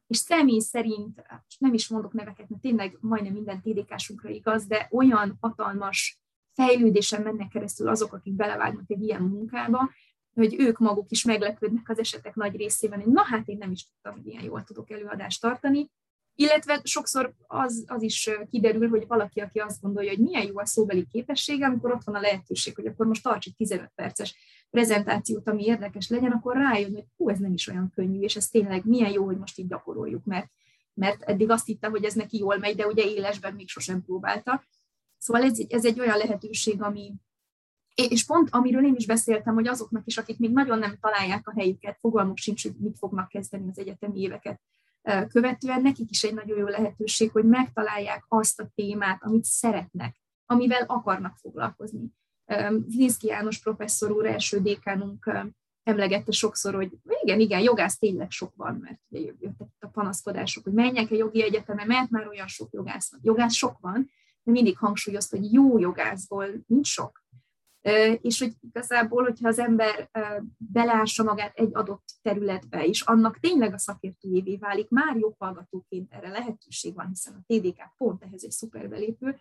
És 0.06 0.16
személy 0.16 0.58
szerint, 0.58 1.22
nem 1.58 1.74
is 1.74 1.88
mondok 1.88 2.12
neveket, 2.12 2.48
mert 2.48 2.62
tényleg 2.62 2.96
majdnem 3.00 3.32
minden 3.32 3.62
TDK-sunkra 3.62 4.28
igaz, 4.28 4.66
de 4.66 4.88
olyan 4.90 5.36
hatalmas 5.40 6.20
fejlődésen 6.52 7.22
mennek 7.22 7.48
keresztül 7.48 7.88
azok, 7.88 8.12
akik 8.12 8.34
belevágnak 8.34 8.90
egy 8.90 9.02
ilyen 9.02 9.22
munkába, 9.22 9.90
hogy 10.34 10.54
ők 10.58 10.78
maguk 10.78 11.10
is 11.10 11.24
meglepődnek 11.24 11.88
az 11.88 11.98
esetek 11.98 12.34
nagy 12.34 12.56
részében, 12.56 13.00
hogy 13.00 13.12
na 13.12 13.22
hát 13.22 13.48
én 13.48 13.58
nem 13.58 13.70
is 13.70 13.86
tudtam, 13.88 14.12
hogy 14.12 14.26
ilyen 14.26 14.44
jól 14.44 14.64
tudok 14.64 14.90
előadást 14.90 15.40
tartani, 15.40 15.90
illetve 16.40 16.80
sokszor 16.84 17.34
az, 17.46 17.84
az 17.86 18.02
is 18.02 18.30
kiderül, 18.50 18.88
hogy 18.88 19.06
valaki, 19.06 19.40
aki 19.40 19.58
azt 19.58 19.80
gondolja, 19.80 20.10
hogy 20.10 20.18
milyen 20.18 20.46
jó 20.46 20.58
a 20.58 20.66
szóbeli 20.66 21.06
képessége, 21.12 21.66
amikor 21.66 21.92
ott 21.92 22.04
van 22.04 22.14
a 22.14 22.20
lehetőség, 22.20 22.74
hogy 22.74 22.86
akkor 22.86 23.06
most 23.06 23.22
tarts 23.22 23.46
egy 23.46 23.54
15 23.56 23.92
perces 23.94 24.36
prezentációt, 24.70 25.48
ami 25.48 25.64
érdekes 25.64 26.08
legyen, 26.08 26.30
akkor 26.30 26.56
rájön, 26.56 26.92
hogy 26.92 27.04
hú, 27.16 27.28
ez 27.28 27.38
nem 27.38 27.52
is 27.52 27.68
olyan 27.68 27.90
könnyű, 27.94 28.20
és 28.20 28.36
ez 28.36 28.48
tényleg 28.48 28.84
milyen 28.84 29.10
jó, 29.10 29.24
hogy 29.24 29.38
most 29.38 29.58
így 29.58 29.66
gyakoroljuk, 29.66 30.24
mert, 30.24 30.50
mert 30.94 31.22
eddig 31.22 31.50
azt 31.50 31.66
hitte, 31.66 31.88
hogy 31.88 32.04
ez 32.04 32.14
neki 32.14 32.38
jól 32.38 32.58
megy, 32.58 32.76
de 32.76 32.86
ugye 32.86 33.04
élesben 33.04 33.54
még 33.54 33.68
sosem 33.68 34.02
próbálta. 34.02 34.64
Szóval 35.16 35.42
ez, 35.42 35.58
ez 35.68 35.84
egy 35.84 36.00
olyan 36.00 36.18
lehetőség, 36.18 36.82
ami, 36.82 37.14
és 37.94 38.24
pont 38.24 38.48
amiről 38.50 38.84
én 38.84 38.96
is 38.96 39.06
beszéltem, 39.06 39.54
hogy 39.54 39.66
azoknak 39.66 40.06
is, 40.06 40.18
akik 40.18 40.38
még 40.38 40.52
nagyon 40.52 40.78
nem 40.78 40.98
találják 41.00 41.48
a 41.48 41.54
helyüket, 41.56 41.98
fogalmuk 42.00 42.36
sincs, 42.36 42.62
hogy 42.62 42.74
mit 42.78 42.98
fognak 42.98 43.28
kezdeni 43.28 43.68
az 43.68 43.78
egyetemi 43.78 44.20
éveket 44.20 44.60
követően 45.28 45.82
nekik 45.82 46.10
is 46.10 46.22
egy 46.22 46.34
nagyon 46.34 46.58
jó 46.58 46.66
lehetőség, 46.66 47.30
hogy 47.30 47.44
megtalálják 47.44 48.24
azt 48.28 48.60
a 48.60 48.70
témát, 48.74 49.22
amit 49.22 49.44
szeretnek, 49.44 50.16
amivel 50.46 50.82
akarnak 50.86 51.36
foglalkozni. 51.36 52.12
Zlinszki 52.88 53.26
János 53.26 53.58
professzor 53.58 54.10
úr, 54.10 54.26
első 54.26 54.60
dékánunk 54.60 55.30
emlegette 55.82 56.32
sokszor, 56.32 56.74
hogy 56.74 56.92
igen, 57.22 57.40
igen, 57.40 57.60
jogász 57.60 57.98
tényleg 57.98 58.30
sok 58.30 58.52
van, 58.56 58.78
mert 58.82 59.00
ugye 59.08 59.32
jöttek 59.40 59.68
a 59.78 59.86
panaszkodások, 59.86 60.64
hogy 60.64 60.72
menjek 60.72 61.10
a 61.10 61.14
jogi 61.14 61.42
egyeteme, 61.42 61.84
mert 61.84 62.10
már 62.10 62.26
olyan 62.26 62.46
sok 62.46 62.68
jogász 62.72 63.10
van. 63.10 63.20
Jogász 63.22 63.54
sok 63.54 63.78
van, 63.80 64.10
de 64.42 64.52
mindig 64.52 64.78
hangsúlyozta, 64.78 65.36
hogy 65.36 65.52
jó 65.52 65.78
jogászból 65.78 66.46
nincs 66.66 66.86
sok. 66.86 67.22
És 68.20 68.38
hogy 68.38 68.52
igazából, 68.60 69.22
hogyha 69.22 69.48
az 69.48 69.58
ember 69.58 70.10
belássa 70.56 71.22
magát 71.22 71.58
egy 71.58 71.70
adott 71.72 72.04
területbe, 72.22 72.84
és 72.84 73.00
annak 73.00 73.38
tényleg 73.38 73.72
a 73.72 73.78
szakértőjévé 73.78 74.56
válik, 74.56 74.88
már 74.88 75.16
jobb 75.16 75.34
hallgatóként 75.38 76.12
erre 76.12 76.28
lehetőség 76.28 76.94
van, 76.94 77.08
hiszen 77.08 77.34
a 77.34 77.44
TDK 77.46 77.94
pont 77.96 78.22
ehhez 78.22 78.44
egy 78.44 78.50
szuper 78.50 78.88
belépő, 78.88 79.38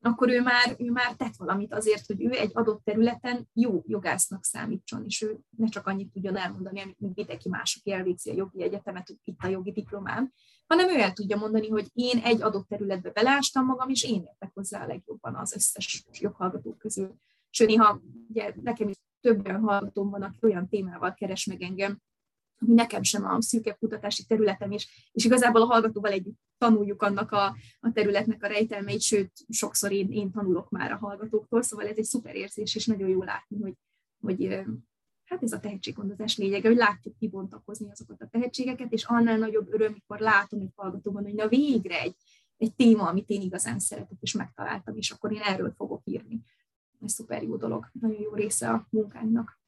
akkor 0.00 0.28
ő 0.28 0.42
már, 0.42 0.76
ő 0.78 0.90
már 0.90 1.14
tett 1.16 1.36
valamit 1.36 1.74
azért, 1.74 2.06
hogy 2.06 2.24
ő 2.24 2.30
egy 2.30 2.50
adott 2.52 2.84
területen 2.84 3.48
jó 3.52 3.82
jogásznak 3.86 4.44
számítson, 4.44 5.04
és 5.04 5.22
ő 5.22 5.38
ne 5.56 5.68
csak 5.68 5.86
annyit 5.86 6.12
tudjon 6.12 6.36
elmondani, 6.36 6.80
amit 6.80 7.00
mindenki 7.00 7.48
mások 7.48 7.88
elvégzi 7.88 8.30
a 8.30 8.34
jogi 8.34 8.62
egyetemet, 8.62 9.08
itt 9.24 9.38
a 9.42 9.46
jogi 9.46 9.72
diplomám, 9.72 10.32
hanem 10.66 10.88
ő 10.88 11.00
el 11.00 11.12
tudja 11.12 11.36
mondani, 11.36 11.68
hogy 11.68 11.90
én 11.92 12.18
egy 12.18 12.42
adott 12.42 12.68
területbe 12.68 13.10
belástam 13.10 13.64
magam, 13.64 13.88
és 13.88 14.04
én 14.04 14.22
értek 14.22 14.50
hozzá 14.54 14.82
a 14.82 14.86
legjobban 14.86 15.34
az 15.34 15.52
összes 15.52 16.04
joghallgatók 16.12 16.78
közül. 16.78 17.14
Sőt, 17.50 17.68
néha 17.68 18.00
ugye, 18.28 18.52
nekem 18.62 18.88
is 18.88 18.96
több 19.20 19.46
olyan 19.46 19.60
hallgatóm 19.60 20.10
van, 20.10 20.22
aki 20.22 20.38
olyan 20.40 20.68
témával 20.68 21.14
keres 21.14 21.44
meg 21.44 21.62
engem, 21.62 21.98
ami 22.60 22.74
nekem 22.74 23.02
sem 23.02 23.24
a 23.24 23.42
szűkebb 23.42 23.78
kutatási 23.78 24.24
területem, 24.24 24.70
és, 24.70 25.10
és 25.12 25.24
igazából 25.24 25.62
a 25.62 25.66
hallgatóval 25.66 26.10
együtt 26.10 26.38
tanuljuk 26.58 27.02
annak 27.02 27.32
a, 27.32 27.56
a 27.80 27.92
területnek 27.92 28.42
a 28.42 28.46
rejtelmeit, 28.46 29.00
sőt, 29.00 29.32
sokszor 29.48 29.92
én, 29.92 30.12
én 30.12 30.30
tanulok 30.30 30.70
már 30.70 30.92
a 30.92 30.96
hallgatóktól, 30.96 31.62
szóval 31.62 31.86
ez 31.86 31.96
egy 31.96 32.04
szuper 32.04 32.34
érzés, 32.34 32.74
és 32.74 32.86
nagyon 32.86 33.08
jó 33.08 33.22
látni, 33.22 33.60
hogy, 33.60 33.74
hogy 34.20 34.64
hát 35.24 35.42
ez 35.42 35.52
a 35.52 35.60
tehetséggondozás 35.60 36.36
lényege, 36.36 36.68
hogy 36.68 36.76
látjuk 36.76 37.18
kibontakozni 37.18 37.90
azokat 37.90 38.22
a 38.22 38.28
tehetségeket, 38.30 38.92
és 38.92 39.04
annál 39.04 39.38
nagyobb 39.38 39.72
öröm, 39.72 39.92
mikor 39.92 40.18
látom 40.18 40.60
egy 40.60 40.72
hallgatóban, 40.76 41.22
hogy 41.22 41.34
na 41.34 41.48
végre 41.48 42.00
egy, 42.00 42.14
egy 42.56 42.74
téma, 42.74 43.08
amit 43.08 43.28
én 43.28 43.40
igazán 43.40 43.78
szeretek, 43.78 44.18
és 44.20 44.32
megtaláltam, 44.32 44.96
és 44.96 45.10
akkor 45.10 45.32
én 45.32 45.40
erről 45.40 45.72
fogok 45.76 46.02
írni. 46.04 46.40
Ez 47.04 47.12
szuper 47.12 47.42
jó 47.42 47.56
dolog, 47.56 47.90
nagyon 48.00 48.20
jó 48.20 48.34
része 48.34 48.70
a 48.70 48.86
munkánknak. 48.90 49.60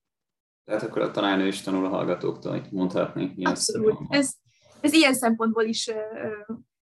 Tehát 0.64 0.82
akkor 0.82 1.02
a 1.02 1.10
tanárnő 1.10 1.46
is 1.46 1.60
tanul 1.60 1.84
a 1.84 1.88
hallgatóktól, 1.88 2.62
mondhatni. 2.70 3.32
Ilyen 3.36 3.50
Abszolút. 3.50 3.98
Ez, 4.08 4.34
ez 4.80 4.92
ilyen 4.92 5.14
szempontból 5.14 5.64
is 5.64 5.90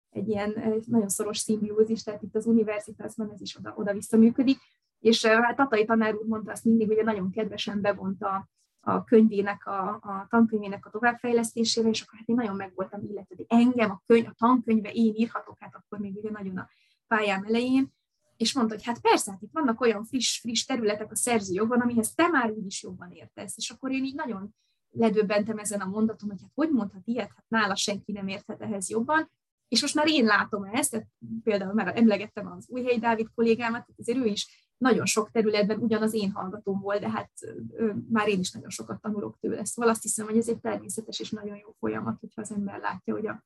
egy 0.09 0.27
ilyen 0.27 0.81
nagyon 0.85 1.09
szoros 1.09 1.37
szimbiózis, 1.37 2.03
tehát 2.03 2.21
itt 2.21 2.35
az 2.35 2.45
univerzitásban 2.45 3.31
ez 3.31 3.41
is 3.41 3.57
oda, 3.57 3.73
oda-vissza 3.77 4.17
működik. 4.17 4.57
És 4.99 5.25
hát 5.25 5.55
Tatai 5.55 5.85
tanár 5.85 6.15
úr 6.15 6.25
mondta 6.25 6.51
azt 6.51 6.65
mindig, 6.65 6.87
hogy 6.87 7.03
nagyon 7.03 7.31
kedvesen 7.31 7.81
bevonta 7.81 8.49
a 8.79 9.03
könyvének, 9.03 9.65
a, 9.65 9.89
a 9.89 10.27
tankönyvének 10.29 10.85
a 10.85 10.89
továbbfejlesztésére, 10.89 11.89
és 11.89 12.01
akkor 12.01 12.19
hát 12.19 12.27
én 12.27 12.35
nagyon 12.35 12.55
meg 12.55 12.71
voltam 12.75 13.01
illetve, 13.03 13.35
hogy 13.35 13.45
engem 13.47 13.91
a, 13.91 14.01
könyv, 14.05 14.27
a 14.27 14.33
tankönyve 14.37 14.89
én 14.91 15.13
írhatok, 15.15 15.55
hát 15.59 15.75
akkor 15.75 15.99
még 15.99 16.15
ugye 16.15 16.31
nagyon 16.31 16.57
a 16.57 16.69
pályám 17.07 17.43
elején, 17.43 17.95
és 18.37 18.53
mondta, 18.53 18.73
hogy 18.73 18.83
hát 18.83 18.99
persze, 19.01 19.31
hát 19.31 19.41
itt 19.41 19.51
vannak 19.53 19.81
olyan 19.81 20.03
friss, 20.03 20.39
friss 20.39 20.65
területek 20.65 21.11
a 21.11 21.15
szerzőjogban, 21.15 21.81
amihez 21.81 22.13
te 22.13 22.27
már 22.27 22.51
úgyis 22.51 22.83
jobban 22.83 23.11
értesz. 23.11 23.57
És 23.57 23.69
akkor 23.69 23.91
én 23.91 24.03
így 24.03 24.15
nagyon 24.15 24.55
ledöbbentem 24.89 25.57
ezen 25.57 25.79
a 25.79 25.85
mondaton, 25.85 26.29
hogy 26.29 26.41
hát 26.41 26.51
hogy 26.53 26.69
mondhat 26.69 27.01
ilyet, 27.05 27.31
hát 27.35 27.45
nála 27.47 27.75
senki 27.75 28.11
nem 28.11 28.27
érthet 28.27 28.61
ehhez 28.61 28.89
jobban. 28.89 29.31
És 29.67 29.81
most 29.81 29.95
már 29.95 30.07
én 30.07 30.25
látom 30.25 30.63
ezt, 30.63 30.91
tehát 30.91 31.07
például 31.43 31.73
már 31.73 31.97
emlegettem 31.97 32.51
az 32.51 32.65
Újhelyi 32.69 32.99
Dávid 32.99 33.27
kollégámat, 33.35 33.87
azért 33.97 34.17
ő 34.17 34.25
is 34.25 34.71
nagyon 34.77 35.05
sok 35.05 35.31
területben 35.31 35.79
ugyanaz 35.79 36.13
én 36.13 36.31
hallgatóm 36.31 36.79
volt, 36.79 36.99
de 36.99 37.09
hát 37.09 37.31
ö, 37.75 37.91
már 38.09 38.27
én 38.27 38.39
is 38.39 38.51
nagyon 38.51 38.69
sokat 38.69 39.01
tanulok 39.01 39.37
tőle. 39.39 39.65
Szóval 39.65 39.91
azt 39.91 40.01
hiszem, 40.01 40.25
hogy 40.25 40.37
ez 40.37 40.47
egy 40.47 40.59
természetes 40.59 41.19
és 41.19 41.29
nagyon 41.29 41.57
jó 41.57 41.75
folyamat, 41.79 42.19
hogyha 42.19 42.41
az 42.41 42.51
ember 42.51 42.79
látja, 42.79 43.13
hogy 43.13 43.27
a 43.27 43.43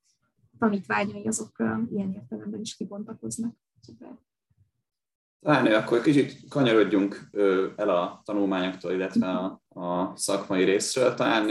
tanítványai 0.57 1.27
azok 1.27 1.55
ilyen 1.91 2.13
értelemben 2.13 2.59
is 2.59 2.75
kibontakoznak. 2.75 3.55
Szuper. 3.81 4.17
Talán 5.41 5.65
akkor 5.65 6.01
kicsit 6.01 6.49
kanyarodjunk 6.49 7.29
el 7.75 7.89
a 7.89 8.21
tanulmányoktól, 8.25 8.91
illetve 8.91 9.27
a, 9.27 9.61
a 9.81 10.13
szakmai 10.15 10.63
részről. 10.63 11.13
Talán 11.13 11.49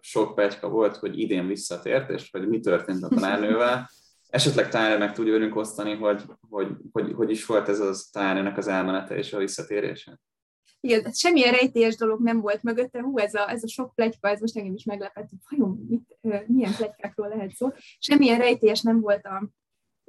sok 0.00 0.34
pegyka 0.34 0.68
volt, 0.68 0.96
hogy 0.96 1.18
idén 1.18 1.46
visszatért, 1.46 2.10
és 2.10 2.28
hogy 2.30 2.48
mi 2.48 2.60
történt 2.60 3.02
a 3.02 3.08
tanárnővel. 3.08 3.90
Esetleg 4.28 4.68
talán 4.68 4.98
meg 4.98 5.12
tudja 5.12 5.32
velünk 5.32 5.56
osztani, 5.56 5.94
hogy, 5.94 6.22
hogy, 6.50 6.68
hogy, 6.92 7.12
hogy 7.12 7.30
is 7.30 7.46
volt 7.46 7.68
ez 7.68 7.80
az 7.80 8.08
tanárnőnek 8.12 8.56
az 8.56 8.68
elmenete 8.68 9.16
és 9.16 9.32
a 9.32 9.38
visszatérése? 9.38 10.20
Igen, 10.80 11.12
semmilyen 11.12 11.52
rejtélyes 11.52 11.96
dolog 11.96 12.20
nem 12.22 12.40
volt 12.40 12.62
mögötte. 12.62 13.00
Hú, 13.00 13.18
ez 13.18 13.34
a, 13.34 13.50
ez 13.50 13.62
a 13.62 13.68
sok 13.68 13.94
plegyka, 13.94 14.28
ez 14.28 14.40
most 14.40 14.56
engem 14.56 14.74
is 14.74 14.84
meglepett, 14.84 15.28
hogy 15.28 15.38
vajon 15.50 15.86
mit, 15.88 16.18
milyen 16.46 16.74
plegykákról 16.76 17.28
lehet 17.28 17.54
szó. 17.54 17.68
Semmilyen 17.98 18.38
rejtélyes 18.38 18.80
nem 18.80 19.00
volt 19.00 19.24
a, 19.24 19.48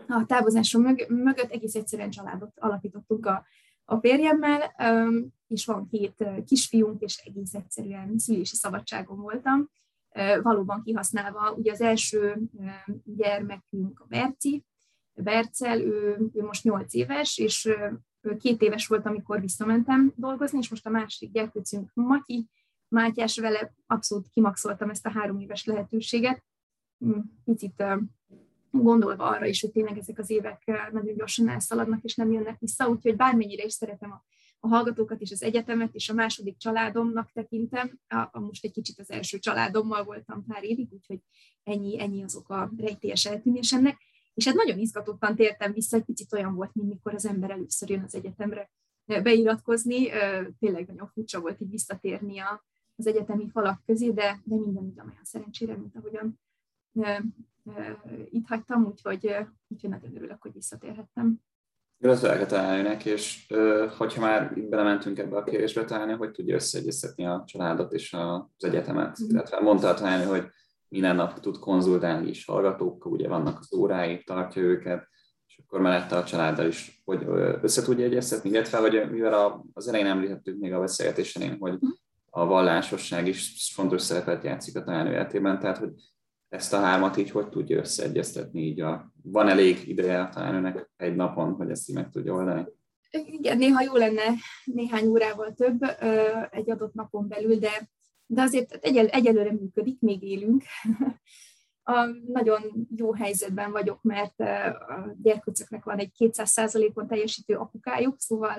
a 0.07 0.25
távozásom 0.25 0.81
mög- 0.81 1.09
mögött 1.09 1.51
egész 1.51 1.75
egyszerűen 1.75 2.09
családot 2.09 2.51
alapítottunk 2.55 3.25
a, 3.25 3.45
a 3.85 3.97
férjemmel, 3.97 4.75
és 5.47 5.65
van 5.65 5.87
két 5.87 6.25
kisfiunk, 6.45 7.01
és 7.01 7.17
egész 7.17 7.53
egyszerűen 7.53 8.17
szülési 8.17 8.55
szabadságon 8.55 9.17
voltam, 9.17 9.69
valóban 10.41 10.81
kihasználva. 10.83 11.51
Ugye 11.51 11.71
az 11.71 11.81
első 11.81 12.37
gyermekünk 13.03 13.99
a 13.99 14.05
Berci, 14.05 14.65
Bercel, 15.13 15.81
ő, 15.81 16.17
ő 16.33 16.43
most 16.43 16.63
8 16.63 16.93
éves, 16.93 17.37
és 17.37 17.69
két 18.39 18.61
éves 18.61 18.87
volt, 18.87 19.05
amikor 19.05 19.39
visszamentem 19.39 20.13
dolgozni, 20.15 20.57
és 20.57 20.69
most 20.69 20.85
a 20.85 20.89
másik 20.89 21.31
gyerkőcünk 21.31 21.91
Matyi, 21.93 22.47
Mátyás 22.87 23.39
vele 23.39 23.73
abszolút 23.87 24.27
kimaxoltam 24.29 24.89
ezt 24.89 25.05
a 25.05 25.11
három 25.11 25.39
éves 25.39 25.65
lehetőséget. 25.65 26.43
Hm, 26.97 27.19
picit 27.43 27.83
gondolva 28.83 29.23
arra 29.23 29.45
is, 29.45 29.61
hogy 29.61 29.71
tényleg 29.71 29.97
ezek 29.97 30.19
az 30.19 30.29
évek 30.29 30.61
eh, 30.65 30.88
nagyon 30.91 31.15
gyorsan 31.15 31.49
elszaladnak, 31.49 32.03
és 32.03 32.15
nem 32.15 32.31
jönnek 32.31 32.59
vissza, 32.59 32.89
úgyhogy 32.89 33.15
bármennyire 33.15 33.63
is 33.63 33.73
szeretem 33.73 34.11
a, 34.11 34.25
a 34.59 34.67
hallgatókat 34.67 35.21
és 35.21 35.31
az 35.31 35.43
egyetemet, 35.43 35.95
és 35.95 36.09
a 36.09 36.13
második 36.13 36.57
családomnak 36.57 37.31
tekintem, 37.31 37.99
a, 38.07 38.27
a 38.31 38.39
most 38.39 38.63
egy 38.63 38.71
kicsit 38.71 38.99
az 38.99 39.11
első 39.11 39.39
családommal 39.39 40.03
voltam 40.03 40.45
pár 40.45 40.63
évig, 40.63 40.88
úgyhogy 40.91 41.19
ennyi, 41.63 42.01
ennyi 42.01 42.23
azok 42.23 42.49
a 42.49 42.71
rejtélyes 42.77 43.25
eltűnésemnek. 43.25 43.97
És 44.33 44.45
hát 44.45 44.55
nagyon 44.55 44.79
izgatottan 44.79 45.35
tértem 45.35 45.73
vissza, 45.73 45.97
egy 45.97 46.03
picit 46.03 46.33
olyan 46.33 46.55
volt, 46.55 46.73
mint 46.73 46.89
mikor 46.89 47.13
az 47.13 47.25
ember 47.25 47.49
először 47.49 47.89
jön 47.89 48.03
az 48.03 48.15
egyetemre 48.15 48.71
eh, 49.05 49.21
beiratkozni. 49.21 50.09
Eh, 50.09 50.45
tényleg 50.59 50.88
nagyon 50.88 51.07
furcsa 51.07 51.39
volt 51.39 51.61
így 51.61 51.69
visszatérni 51.69 52.39
az 52.95 53.07
egyetemi 53.07 53.49
falak 53.49 53.81
közé, 53.85 54.09
de, 54.09 54.41
de 54.43 54.55
minden 54.55 54.83
úgy 54.83 54.99
olyan 54.99 55.23
szerencsére, 55.23 55.75
mint 55.77 55.95
ahogyan 55.95 56.39
itt 58.30 58.47
hagytam, 58.47 58.86
úgyhogy, 58.86 59.36
úgyhogy 59.67 59.89
nagyon 59.89 60.15
örülök, 60.15 60.41
hogy 60.41 60.54
visszatérhettem. 60.54 61.39
Gratulálok 61.97 62.51
a 62.51 63.08
és 63.08 63.54
hogyha 63.97 64.21
már 64.21 64.69
belementünk 64.69 65.19
ebbe 65.19 65.38
a 65.38 65.43
kérdésbe, 65.43 65.86
találni, 65.86 66.13
hogy 66.13 66.32
tudja 66.32 66.56
összeegyeztetni 66.56 67.25
a 67.25 67.43
családot 67.45 67.93
és 67.93 68.13
az 68.13 68.63
egyetemet, 68.63 69.17
mm. 69.23 69.30
illetve 69.30 69.60
mondta 69.60 69.93
találni, 69.93 70.25
hogy 70.25 70.47
minden 70.88 71.15
nap 71.15 71.39
tud 71.39 71.60
konzultálni 71.60 72.30
is 72.30 72.45
hallgatókkal, 72.45 73.12
ugye 73.12 73.28
vannak 73.28 73.60
az 73.60 73.73
órái, 73.73 74.23
tartja 74.23 74.62
őket, 74.62 75.08
és 75.47 75.62
akkor 75.65 75.82
mellette 75.82 76.15
a 76.15 76.23
családdal 76.23 76.67
is, 76.67 77.01
hogy 77.06 77.23
össze 77.62 77.82
tudja 77.82 78.06
egyeztetni, 78.06 78.49
illetve, 78.49 78.78
hogy 78.78 79.12
mivel 79.12 79.65
az 79.73 79.88
elején 79.88 80.08
említettük 80.08 80.60
még 80.60 80.73
a 80.73 80.80
beszélgetésen, 80.80 81.58
hogy 81.60 81.73
mm. 81.73 81.89
a 82.30 82.45
vallásosság 82.45 83.28
is 83.28 83.71
fontos 83.73 84.01
szerepet 84.01 84.43
játszik 84.43 84.78
a 84.78 84.84
tanárnő 84.84 85.12
életében, 85.12 85.60
tehát 85.60 85.78
hogy 85.78 85.91
ezt 86.49 86.73
a 86.73 86.79
hármat 86.79 87.17
így 87.17 87.29
hogy 87.29 87.49
tudja 87.49 87.77
összeegyeztetni, 87.77 88.62
így 88.62 88.81
a, 88.81 89.12
van 89.23 89.47
elég 89.47 89.88
ideje 89.88 90.21
a 90.21 90.29
tanárnőnek 90.29 90.89
egy 90.95 91.15
napon, 91.15 91.53
hogy 91.53 91.69
ezt 91.69 91.89
így 91.89 91.95
meg 91.95 92.10
tudja 92.10 92.34
oldani? 92.34 92.65
Igen, 93.10 93.58
néha 93.58 93.81
jó 93.81 93.95
lenne 93.95 94.34
néhány 94.63 95.08
órával 95.08 95.53
több 95.53 95.84
egy 96.51 96.69
adott 96.69 96.93
napon 96.93 97.27
belül, 97.27 97.58
de, 97.58 97.89
de 98.25 98.41
azért 98.41 98.73
egyel, 98.73 99.08
egyelőre 99.08 99.51
működik, 99.51 99.99
még 99.99 100.23
élünk. 100.23 100.63
A, 101.88 102.05
nagyon 102.27 102.88
jó 102.95 103.13
helyzetben 103.13 103.71
vagyok, 103.71 104.01
mert 104.01 104.39
a 104.39 105.15
gyerkőcöknek 105.21 105.84
van 105.84 105.97
egy 105.97 106.12
200%-on 106.17 107.08
teljesítő 107.08 107.55
apukájuk, 107.55 108.15
szóval 108.19 108.55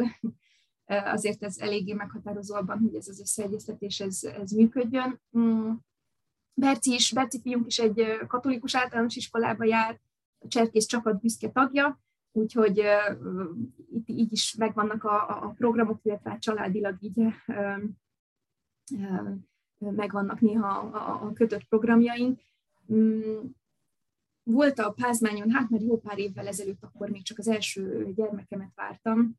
azért 0.86 1.42
ez 1.42 1.58
eléggé 1.58 1.92
meghatározó 1.92 2.54
abban, 2.54 2.78
hogy 2.78 2.94
ez 2.94 3.08
az 3.08 3.20
összeegyeztetés 3.20 4.00
ez, 4.00 4.20
ez 4.22 4.50
működjön. 4.50 5.20
Berci 6.58 6.92
is, 6.92 7.12
Berci 7.12 7.40
fiunk 7.40 7.66
is 7.66 7.78
egy 7.78 8.26
katolikus 8.26 8.76
általános 8.76 9.16
iskolába 9.16 9.64
jár, 9.64 10.00
a 10.38 10.48
cserkész 10.48 10.86
csapat 10.86 11.20
büszke 11.20 11.50
tagja, 11.50 12.00
úgyhogy 12.32 12.78
uh, 12.78 13.48
itt 13.92 14.08
így 14.08 14.32
is 14.32 14.54
megvannak 14.54 15.04
a, 15.04 15.44
a 15.44 15.48
programok, 15.48 16.00
illetve 16.02 16.30
hát 16.30 16.40
családilag 16.40 16.96
így 17.00 17.18
uh, 17.18 17.34
uh, 18.90 19.38
megvannak 19.78 20.40
néha 20.40 20.68
a, 20.68 21.26
a 21.26 21.32
kötött 21.32 21.64
programjaink. 21.64 22.40
Um, 22.86 23.56
volt 24.42 24.78
a 24.78 24.92
Pázmányon, 24.92 25.50
hát 25.50 25.70
már 25.70 25.80
jó 25.80 25.98
pár 25.98 26.18
évvel 26.18 26.46
ezelőtt, 26.46 26.82
akkor 26.82 27.10
még 27.10 27.22
csak 27.22 27.38
az 27.38 27.48
első 27.48 28.12
gyermekemet 28.14 28.72
vártam, 28.74 29.38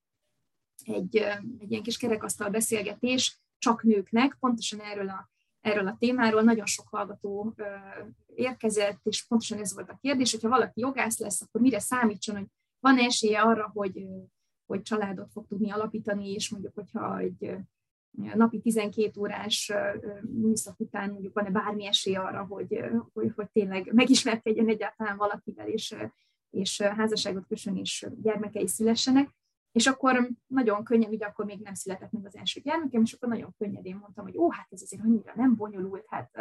egy, 0.83 1.15
egy 1.59 1.71
ilyen 1.71 1.83
kis 1.83 1.97
kerekasztal 1.97 2.49
beszélgetés, 2.49 3.39
csak 3.57 3.83
nőknek, 3.83 4.37
pontosan 4.39 4.79
erről 4.79 5.09
a, 5.09 5.29
erről 5.67 5.87
a 5.87 5.95
témáról 5.99 6.41
nagyon 6.41 6.65
sok 6.65 6.87
hallgató 6.87 7.55
érkezett, 8.35 8.99
és 9.03 9.25
pontosan 9.27 9.59
ez 9.59 9.73
volt 9.73 9.89
a 9.89 9.97
kérdés, 10.01 10.31
hogyha 10.31 10.49
valaki 10.49 10.79
jogász 10.79 11.19
lesz, 11.19 11.41
akkor 11.41 11.61
mire 11.61 11.79
számítson, 11.79 12.35
hogy 12.35 12.47
van 12.79 12.97
esélye 12.97 13.41
arra, 13.41 13.71
hogy, 13.73 14.07
hogy 14.65 14.81
családot 14.81 15.31
fog 15.31 15.47
tudni 15.47 15.71
alapítani, 15.71 16.31
és 16.31 16.49
mondjuk, 16.49 16.73
hogyha 16.75 17.17
egy 17.17 17.57
napi 18.11 18.59
12 18.59 19.19
órás 19.19 19.71
műszak 20.21 20.79
után 20.79 21.11
mondjuk 21.11 21.33
van-e 21.33 21.49
bármi 21.49 21.85
esély 21.85 22.15
arra, 22.15 22.45
hogy, 22.45 22.83
hogy, 23.13 23.31
hogy 23.35 23.49
tényleg 23.49 23.93
megismerkedjen 23.93 24.69
egyáltalán 24.69 25.17
valakivel, 25.17 25.67
és, 25.67 25.95
és 26.49 26.81
házasságot 26.81 27.47
kössön, 27.47 27.77
és 27.77 28.07
gyermekei 28.21 28.67
szülessenek. 28.67 29.29
És 29.77 29.87
akkor 29.87 30.29
nagyon 30.47 30.83
könnyen, 30.83 31.11
ugye 31.11 31.25
akkor 31.25 31.45
még 31.45 31.59
nem 31.59 31.73
született 31.73 32.11
meg 32.11 32.25
az 32.25 32.35
első 32.35 32.59
gyermekem, 32.59 33.01
és 33.01 33.13
akkor 33.13 33.29
nagyon 33.29 33.55
könnyedén 33.57 33.95
mondtam, 33.95 34.23
hogy 34.25 34.37
ó, 34.37 34.51
hát 34.51 34.67
ez 34.69 34.81
azért 34.81 35.03
annyira 35.03 35.33
nem 35.35 35.55
bonyolult, 35.55 36.05
hát 36.07 36.31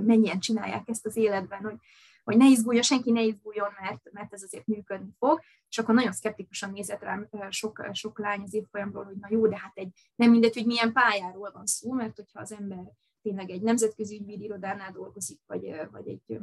mennyien 0.00 0.38
csinálják 0.38 0.88
ezt 0.88 1.06
az 1.06 1.16
életben, 1.16 1.62
hogy, 1.62 1.76
hogy 2.24 2.36
ne 2.36 2.46
izguljon, 2.46 2.82
senki 2.82 3.10
ne 3.10 3.22
izguljon, 3.22 3.68
mert, 3.80 4.12
mert 4.12 4.32
ez 4.32 4.42
azért 4.42 4.66
működni 4.66 5.14
fog. 5.18 5.40
És 5.68 5.78
akkor 5.78 5.94
nagyon 5.94 6.12
szkeptikusan 6.12 6.70
nézett 6.70 7.02
rám 7.02 7.28
sok, 7.48 7.88
sok 7.92 8.18
lány 8.18 8.42
az 8.42 8.54
évfolyamról, 8.54 9.04
hogy 9.04 9.16
na 9.16 9.28
jó, 9.30 9.46
de 9.46 9.58
hát 9.58 9.76
egy, 9.76 9.90
nem 10.14 10.30
mindegy, 10.30 10.54
hogy 10.54 10.66
milyen 10.66 10.92
pályáról 10.92 11.50
van 11.52 11.66
szó, 11.66 11.92
mert 11.92 12.16
hogyha 12.16 12.40
az 12.40 12.52
ember 12.52 12.92
tényleg 13.22 13.50
egy 13.50 13.62
nemzetközi 13.62 14.16
ügyvédirodánál 14.16 14.92
dolgozik, 14.92 15.40
vagy, 15.46 15.74
vagy 15.90 16.08
egy 16.08 16.40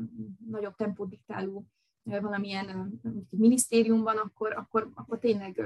nagyobb 0.49 0.75
tempót 0.75 1.09
diktáló 1.09 1.65
valamilyen 2.03 2.99
minisztériumban, 3.29 4.17
akkor, 4.17 4.53
akkor, 4.53 4.91
akkor 4.95 5.19
tényleg 5.19 5.61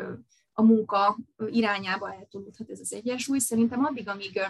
a 0.54 0.62
munka 0.62 1.18
irányába 1.48 2.14
eltolódhat 2.14 2.70
ez 2.70 2.80
az 2.80 2.94
egyensúly. 2.94 3.40
Szerintem 3.40 3.86
addig, 3.86 4.10
amíg 4.10 4.42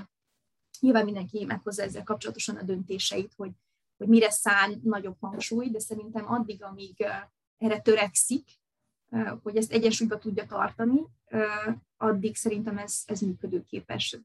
nyilván 0.80 1.06
mindenki 1.06 1.46
meghozza 1.46 1.84
ezzel 1.84 2.04
kapcsolatosan 2.04 2.56
a 2.56 2.64
döntéseit, 2.64 3.34
hogy, 3.36 3.52
hogy 3.98 4.08
mire 4.08 4.30
szán 4.30 4.80
nagyobb 4.84 5.16
hangsúly, 5.20 5.70
de 5.70 5.80
szerintem 5.80 6.32
addig, 6.32 6.64
amíg 6.64 7.06
erre 7.58 7.80
törekszik, 7.80 8.50
hogy 9.44 9.58
ezt 9.58 9.72
egyensúlyba 9.72 10.18
tudja 10.18 10.46
tartani, 10.46 11.02
addig 11.98 12.36
szerintem 12.36 12.78
ez, 12.78 13.02
ez 13.06 13.20
működőképes. 13.20 14.20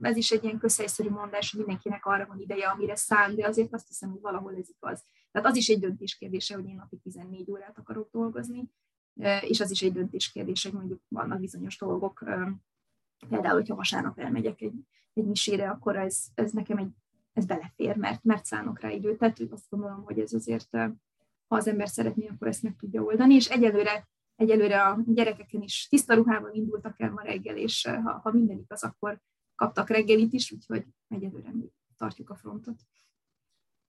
Ez 0.00 0.16
is 0.16 0.30
egy 0.30 0.44
ilyen 0.44 0.58
közhelyszerű 0.58 1.08
mondás, 1.08 1.50
hogy 1.50 1.60
mindenkinek 1.60 2.06
arra 2.06 2.26
van 2.26 2.40
ideje, 2.40 2.68
amire 2.68 2.96
szán, 2.96 3.34
de 3.34 3.46
azért 3.46 3.74
azt 3.74 3.88
hiszem, 3.88 4.10
hogy 4.10 4.20
valahol 4.20 4.56
ez 4.56 4.68
igaz. 4.68 5.04
Tehát 5.30 5.48
az 5.48 5.56
is 5.56 5.68
egy 5.68 5.80
döntés 5.80 6.16
kérdése, 6.16 6.54
hogy 6.54 6.66
én 6.66 6.74
napi 6.74 6.96
14 6.96 7.50
órát 7.50 7.78
akarok 7.78 8.10
dolgozni, 8.10 8.70
és 9.40 9.60
az 9.60 9.70
is 9.70 9.82
egy 9.82 9.92
döntés 9.92 10.32
kérdése, 10.32 10.68
hogy 10.68 10.78
mondjuk 10.78 11.00
vannak 11.08 11.40
bizonyos 11.40 11.78
dolgok, 11.78 12.24
például, 13.28 13.54
hogyha 13.54 13.74
vasárnap 13.74 14.18
elmegyek 14.18 14.60
egy, 14.60 14.74
egy 15.12 15.24
misére, 15.24 15.70
akkor 15.70 15.96
ez, 15.96 16.24
ez 16.34 16.52
nekem 16.52 16.78
egy, 16.78 16.90
ez 17.32 17.46
belefér, 17.46 17.96
mert, 17.96 18.24
mert 18.24 18.44
szánok 18.44 18.80
rá 18.80 18.90
időt. 18.90 19.18
Tehát 19.18 19.40
azt 19.50 19.68
gondolom, 19.68 20.04
hogy 20.04 20.18
ez 20.18 20.32
azért, 20.32 20.68
ha 21.46 21.56
az 21.56 21.66
ember 21.68 21.88
szeretné, 21.88 22.26
akkor 22.26 22.46
ezt 22.48 22.62
meg 22.62 22.76
tudja 22.76 23.02
oldani, 23.02 23.34
és 23.34 23.48
egyelőre 23.48 24.08
egyelőre 24.38 24.82
a 24.82 24.98
gyerekeken 25.06 25.62
is 25.62 25.88
tiszta 25.88 26.14
ruhában 26.14 26.54
indultak 26.54 27.00
el 27.00 27.10
ma 27.10 27.22
reggel, 27.22 27.56
és 27.56 27.86
ha, 27.86 28.20
ha 28.22 28.32
minden 28.32 28.58
igaz, 28.58 28.82
akkor 28.82 29.20
kaptak 29.54 29.88
reggelit 29.88 30.32
is, 30.32 30.52
úgyhogy 30.52 30.86
egyelőre 31.08 31.50
mi 31.52 31.72
tartjuk 31.96 32.30
a 32.30 32.34
frontot. 32.34 32.80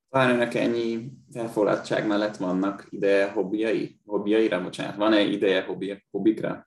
Talán 0.10 0.30
önnek 0.30 0.54
ennyi 0.54 1.12
elfoglaltság 1.34 2.08
mellett 2.08 2.38
vannak 2.38 2.88
ide 2.90 3.32
hobbiai? 3.32 4.00
Hobbiaira, 4.06 4.64
bocsánat, 4.64 4.96
van-e 4.96 5.22
ideje 5.22 5.64
hobbi, 5.64 6.04
hobbikra? 6.12 6.64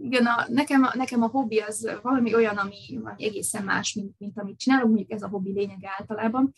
Igen, 0.00 0.26
a, 0.26 0.46
nekem, 0.48 0.82
a, 0.82 0.90
nekem 0.94 1.22
a 1.22 1.26
hobbi 1.26 1.58
az 1.58 1.98
valami 2.02 2.34
olyan, 2.34 2.56
ami 2.56 2.76
egészen 3.16 3.64
más, 3.64 3.94
mint, 3.94 4.14
mint 4.18 4.38
amit 4.38 4.58
csinálok, 4.58 4.86
mondjuk 4.86 5.10
ez 5.10 5.22
a 5.22 5.28
hobbi 5.28 5.52
lényege 5.52 5.94
általában. 5.98 6.52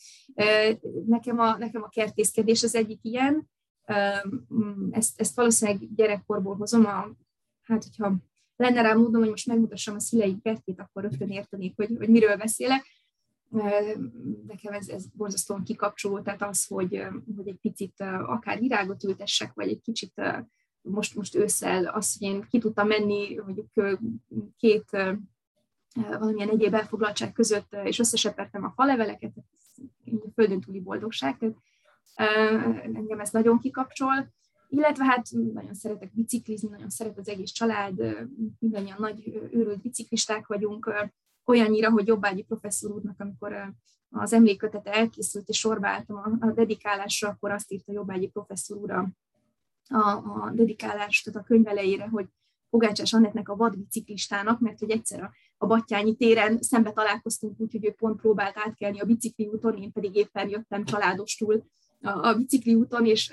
Nekem 1.07 1.39
a, 1.39 1.57
nekem 1.57 1.83
a 1.83 1.89
kertészkedés 1.89 2.62
az 2.62 2.75
egyik 2.75 2.99
ilyen, 3.03 3.51
ezt, 4.91 5.21
ezt 5.21 5.37
valószínűleg 5.37 5.95
gyerekkorból 5.95 6.57
hozom, 6.57 6.87
a, 6.87 7.11
hát 7.62 7.85
hogyha 7.85 8.17
lenne 8.57 8.83
rá 8.83 8.93
módom, 8.93 9.21
hogy 9.21 9.31
most 9.31 9.47
megmutassam 9.47 9.95
a 9.95 10.01
szüleik 10.01 10.43
kertjét, 10.43 10.81
akkor 10.81 11.03
rögtön 11.03 11.29
értenék, 11.29 11.73
hogy, 11.77 11.91
hogy 11.99 12.09
miről 12.09 12.37
beszélek. 12.37 12.85
Nekem 14.47 14.73
ez, 14.73 14.89
ez 14.89 15.07
borzasztóan 15.07 15.65
kikapcsoló, 15.65 16.21
tehát 16.21 16.43
az, 16.43 16.67
hogy, 16.67 17.03
hogy 17.37 17.49
egy 17.49 17.59
picit 17.61 18.01
akár 18.27 18.59
virágot 18.59 19.05
ültessek, 19.05 19.53
vagy 19.55 19.69
egy 19.69 19.81
kicsit 19.81 20.23
most, 20.81 21.15
most 21.15 21.35
ősszel 21.35 21.87
az, 21.87 22.17
hogy 22.19 22.29
én 22.29 22.47
ki 22.51 22.59
tudtam 22.59 22.87
menni 22.87 23.37
mondjuk 23.45 23.99
két 24.57 24.91
valamilyen 25.95 26.49
egyéb 26.49 26.75
elfoglaltság 26.75 27.33
között, 27.33 27.77
és 27.85 27.99
összesepertem 27.99 28.65
a 28.65 28.73
faleveleket, 28.75 29.33
ez 29.37 29.83
földön 30.35 30.61
túli 30.61 30.81
boldogság. 30.81 31.39
Tehát 31.39 31.57
engem 32.85 33.21
ez 33.21 33.31
nagyon 33.31 33.59
kikapcsol, 33.59 34.35
illetve 34.69 35.05
hát 35.05 35.29
nagyon 35.53 35.75
szeretek 35.75 36.15
biciklizni, 36.15 36.69
nagyon 36.69 36.91
szeret 36.91 37.19
az 37.19 37.29
egész 37.29 37.51
család, 37.51 38.27
mindannyian 38.59 38.97
nagy 38.99 39.41
őrült 39.51 39.81
biciklisták 39.81 40.47
vagyunk, 40.47 40.93
olyannyira, 41.47 41.91
hogy 41.91 42.07
Jobbágyi 42.07 42.43
professzor 42.43 42.91
úrnak, 42.91 43.21
amikor 43.21 43.75
az 44.11 44.33
emlékkötete 44.33 44.93
elkészült, 44.93 45.49
és 45.49 45.59
sorba 45.59 45.89
álltam 45.89 46.39
a, 46.41 46.53
dedikálásra, 46.53 47.29
akkor 47.29 47.51
azt 47.51 47.73
írta 47.73 47.93
Jobbágyi 47.93 48.29
professzor 48.29 48.77
úr 48.77 48.91
a, 48.91 49.09
a, 49.89 50.51
dedikálást, 50.55 51.25
tehát 51.25 51.41
a 51.41 51.45
könyv 51.45 51.67
elejére, 51.67 52.09
hogy 52.09 52.27
Pogácsás 52.71 53.13
Annettnek 53.13 53.49
a 53.49 53.57
vadbiciklistának, 53.57 54.61
mert 54.61 54.79
hogy 54.79 54.91
egyszer 54.91 55.23
a, 55.23 55.33
a 55.57 55.67
Battyányi 55.67 56.17
téren 56.17 56.59
szembe 56.63 56.93
találkoztunk 56.93 57.61
úgy, 57.61 57.73
hogy 57.73 57.85
ő 57.85 57.93
pont 57.93 58.21
próbált 58.21 58.57
átkelni 58.59 59.01
a 59.01 59.05
bicikli 59.05 59.47
úton, 59.47 59.77
én 59.77 59.93
pedig 59.93 60.15
éppen 60.15 60.49
jöttem 60.49 60.85
családostul 60.85 61.65
a, 62.01 62.29
a 62.29 62.35
bicikli 62.35 62.75
úton, 62.75 63.07
és, 63.07 63.33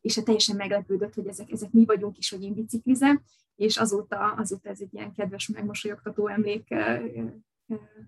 és 0.00 0.14
hát 0.14 0.24
teljesen 0.24 0.56
meglepődött, 0.56 1.14
hogy 1.14 1.26
ezek, 1.26 1.50
ezek 1.50 1.70
mi 1.72 1.84
vagyunk 1.84 2.18
is, 2.18 2.30
hogy 2.30 2.42
én 2.42 2.54
biciklizem, 2.54 3.22
és 3.56 3.76
azóta, 3.76 4.32
azóta 4.32 4.68
ez 4.68 4.80
egy 4.80 4.94
ilyen 4.94 5.12
kedves, 5.12 5.48
megmosolyogtató 5.48 6.28
emlék 6.28 6.68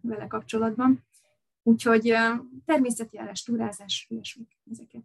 vele 0.01 0.27
kapcsolatban. 0.29 1.05
Úgyhogy 1.63 2.15
természetjárás, 2.65 3.43
túrázás, 3.43 4.07
ilyesmik, 4.09 4.59
ezeket 4.71 5.03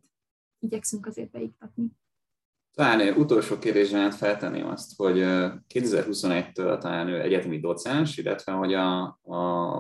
igyekszünk 0.60 1.06
azért 1.06 1.32
beiktatni. 1.32 1.92
Talán 2.74 3.18
utolsó 3.18 3.58
kérdésben 3.58 4.12
feltenném 4.12 4.68
azt, 4.68 4.96
hogy 4.96 5.18
2021-től 5.74 6.78
talán 6.78 7.08
ő 7.08 7.22
egyetemi 7.22 7.60
docens, 7.60 8.18
illetve 8.18 8.52
hogy 8.52 8.74
a, 8.74 9.20
a, 9.24 9.76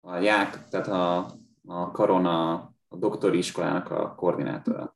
a 0.00 0.16
JÁK, 0.16 0.68
tehát 0.68 0.86
a, 0.86 1.30
a 1.66 1.90
Karona 1.90 2.52
a 2.88 2.96
doktori 2.96 3.38
iskolának 3.38 3.90
a 3.90 4.14
koordinátora. 4.14 4.93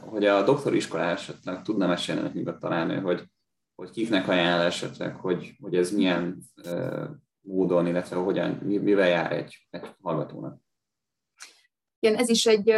Hogy 0.00 0.24
a 0.24 0.44
doktori 0.44 0.76
iskola 0.76 1.02
esetleg 1.02 1.62
tudna 1.62 1.86
mesélni 1.86 2.20
nekünk 2.20 2.58
talán, 2.58 3.02
hogy, 3.02 3.24
hogy 3.74 3.90
kiknek 3.90 4.28
ajánl 4.28 4.62
esetleg, 4.62 5.14
hogy, 5.14 5.54
hogy 5.60 5.74
ez 5.74 5.92
milyen 5.92 6.42
módon, 7.40 7.86
illetve 7.86 8.16
hogyan, 8.16 8.50
mivel 8.50 9.08
jár 9.08 9.32
egy, 9.32 9.66
egy 9.70 9.94
hallgatónak. 10.02 10.60
Igen, 11.98 12.18
ez 12.18 12.28
is 12.28 12.46
egy 12.46 12.74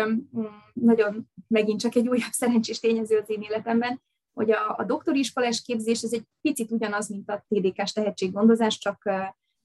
nagyon, 0.73 1.31
megint 1.49 1.81
csak 1.81 1.95
egy 1.95 2.09
újabb 2.09 2.33
szerencsés 2.33 2.81
tényező 2.81 3.19
az 3.19 3.31
én 3.31 3.41
életemben, 3.41 4.03
hogy 4.33 4.51
a, 4.51 4.75
a 4.77 4.85
doktori 4.85 5.19
iskolás 5.19 5.63
képzés 5.63 6.03
ez 6.03 6.13
egy 6.13 6.25
picit 6.41 6.71
ugyanaz, 6.71 7.09
mint 7.09 7.31
a 7.31 7.45
TDK-s 7.49 7.93
tehetséggondozás, 7.93 8.79
csak 8.79 9.11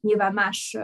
nyilván 0.01 0.33
más 0.33 0.77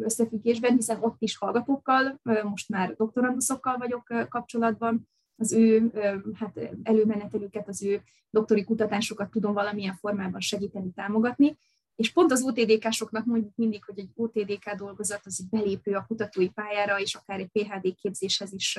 összefüggésben, 0.00 0.74
hiszen 0.74 1.02
ott 1.02 1.16
is 1.18 1.36
hallgatókkal, 1.36 2.20
most 2.42 2.68
már 2.68 2.94
doktoranduszokkal 2.96 3.76
vagyok 3.76 4.28
kapcsolatban, 4.28 5.08
az 5.38 5.52
ő 5.52 5.90
hát 6.34 6.60
előmenetelüket, 6.82 7.68
az 7.68 7.82
ő 7.82 8.02
doktori 8.30 8.64
kutatásokat 8.64 9.30
tudom 9.30 9.52
valamilyen 9.52 9.94
formában 9.94 10.40
segíteni, 10.40 10.90
támogatni. 10.92 11.58
És 11.96 12.12
pont 12.12 12.32
az 12.32 12.42
OTDK-soknak 12.42 13.24
mondjuk 13.24 13.52
mindig, 13.54 13.84
hogy 13.84 13.98
egy 13.98 14.10
OTDK 14.14 14.70
dolgozat 14.76 15.20
az 15.24 15.40
egy 15.40 15.48
belépő 15.48 15.94
a 15.94 16.04
kutatói 16.06 16.48
pályára, 16.48 17.00
és 17.00 17.14
akár 17.14 17.40
egy 17.40 17.48
PHD 17.48 17.94
képzéshez 17.94 18.52
is 18.52 18.78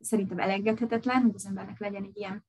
szerintem 0.00 0.38
elengedhetetlen, 0.38 1.22
hogy 1.22 1.34
az 1.34 1.46
embernek 1.46 1.78
legyen 1.78 2.04
egy 2.04 2.16
ilyen 2.16 2.44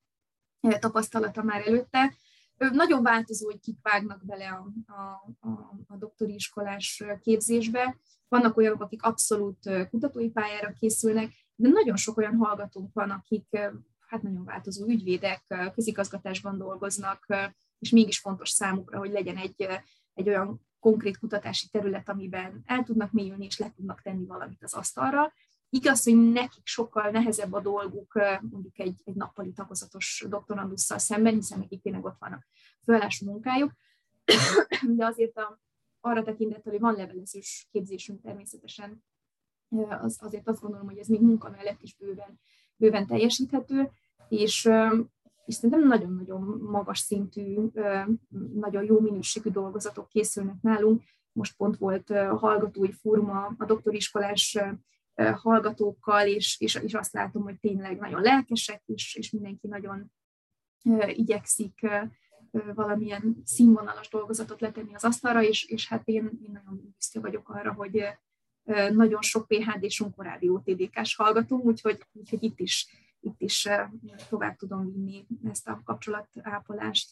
tapasztalata 0.80 1.44
már 1.44 1.68
előtte. 1.68 2.16
Nagyon 2.58 3.04
változó, 3.04 3.46
hogy 3.46 3.60
kik 3.60 3.78
vágnak 3.82 4.26
bele 4.26 4.48
a, 4.50 4.94
a, 4.94 5.02
a, 5.48 5.78
a 5.88 5.98
doktori 5.98 6.34
iskolás 6.34 7.04
képzésbe. 7.22 7.98
Vannak 8.28 8.58
olyanok, 8.58 8.82
akik 8.82 9.04
abszolút 9.04 9.70
kutatói 9.90 10.30
pályára 10.30 10.74
készülnek, 10.80 11.32
de 11.56 11.70
nagyon 11.70 11.96
sok 11.96 12.18
olyan 12.18 12.36
hallgatónk 12.36 12.94
van, 12.94 13.10
akik 13.10 13.58
hát 14.08 14.22
nagyon 14.22 14.46
változó 14.46 14.88
ügyvédek, 14.88 15.72
közigazgatásban 15.74 16.58
dolgoznak, 16.58 17.26
és 17.80 17.90
mégis 17.90 18.20
fontos 18.20 18.50
számukra, 18.50 18.98
hogy 18.98 19.12
legyen 19.12 19.38
egy, 19.38 19.68
egy 20.14 20.28
olyan 20.30 20.62
konkrét 20.80 21.18
kutatási 21.18 21.68
terület, 21.68 22.10
amiben 22.10 22.62
el 22.66 22.84
tudnak 22.84 23.12
mélyülni, 23.12 23.46
és 23.46 23.58
le 23.58 23.72
tudnak 23.76 24.02
tenni 24.02 24.26
valamit 24.26 24.64
az 24.64 24.74
asztalra. 24.74 25.34
Igaz, 25.70 26.04
hogy 26.04 26.32
nekik 26.32 26.66
sokkal 26.66 27.10
nehezebb 27.10 27.54
a 27.54 27.62
dolguk 27.62 28.14
mondjuk 28.42 28.80
egy, 28.80 29.02
egy 29.04 29.16
nappali 29.16 29.54
tagozatos 29.54 30.26
doktorandusszal 30.30 30.98
szemben, 30.98 31.34
hiszen 31.34 31.60
nekik 31.60 31.82
tényleg 31.82 32.06
ott 32.06 32.18
van 32.20 32.32
a 32.32 32.44
főállású 32.84 33.26
munkájuk, 33.26 33.72
de 34.96 35.06
azért 35.06 35.38
a, 35.38 35.60
arra 36.02 36.24
tekintettel, 36.24 36.72
hogy 36.72 36.82
van 36.82 36.96
levelezős 36.96 37.68
képzésünk 37.72 38.22
természetesen, 38.22 39.04
az, 39.82 40.18
azért 40.22 40.48
azt 40.48 40.62
gondolom, 40.62 40.88
hogy 40.88 40.98
ez 40.98 41.08
még 41.08 41.22
munka 41.22 41.50
mellett 41.50 41.82
is 41.82 41.96
bőven, 41.96 42.40
bőven 42.76 43.08
teljesíthető, 43.08 43.92
és, 44.30 44.70
és 45.46 45.56
szerintem 45.56 45.88
nagyon-nagyon 45.88 46.42
magas 46.62 47.00
szintű, 47.00 47.58
nagyon 48.54 48.84
jó 48.84 49.00
minőségű 49.00 49.50
dolgozatok 49.50 50.08
készülnek 50.08 50.62
nálunk. 50.62 51.04
Most 51.32 51.58
pont 51.58 51.78
volt 51.78 52.10
hallgatói 52.18 52.92
fóruma 52.92 53.56
a 53.58 53.66
doktoriskolás 53.66 54.58
hallgatókkal, 55.16 56.28
és, 56.28 56.60
és, 56.60 56.76
és 56.76 56.94
azt 56.94 57.14
látom, 57.14 57.44
hogy 57.44 57.60
tényleg 57.60 58.00
nagyon 58.00 58.22
lelkesek, 58.22 58.82
és, 58.86 59.16
és 59.16 59.32
mindenki 59.32 59.68
nagyon 59.68 60.12
igyekszik 61.08 61.88
valamilyen 62.76 63.42
színvonalas 63.46 64.10
dolgozatot 64.10 64.62
letenni 64.62 64.96
az 64.96 65.04
asztalra, 65.04 65.44
és, 65.44 65.66
és 65.66 65.88
hát 65.88 66.08
én, 66.08 66.40
én 66.44 66.52
nagyon 66.52 66.94
büszke 66.96 67.20
vagyok 67.20 67.50
arra, 67.50 67.74
hogy 67.74 68.06
nagyon 68.92 69.22
sok 69.22 69.48
PHD-sunk 69.48 70.16
korábbi 70.16 70.50
OTDK-s 70.50 71.16
hallgatunk, 71.16 71.64
úgyhogy, 71.64 72.06
úgyhogy 72.12 72.44
itt 72.44 72.60
is, 72.60 72.88
itt 73.20 73.42
is 73.42 73.68
tovább 74.30 74.56
tudom 74.56 74.92
vinni 74.92 75.26
ezt 75.50 75.68
a 75.68 75.82
kapcsolatápolást. 75.86 77.12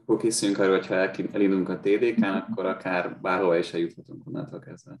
Akkor 0.00 0.18
készüljünk 0.18 0.60
arra, 0.60 0.76
hogyha 0.76 0.94
elindulunk 0.94 1.68
a 1.68 1.80
TDK-n, 1.80 2.24
akkor 2.24 2.66
akár 2.66 3.20
bárhol 3.20 3.56
is 3.56 3.72
eljuthatunk 3.72 4.26
onnantól 4.26 4.58
kezdve. 4.58 4.98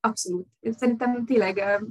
Abszolút. 0.00 0.48
Szerintem 0.60 1.24
tényleg 1.24 1.82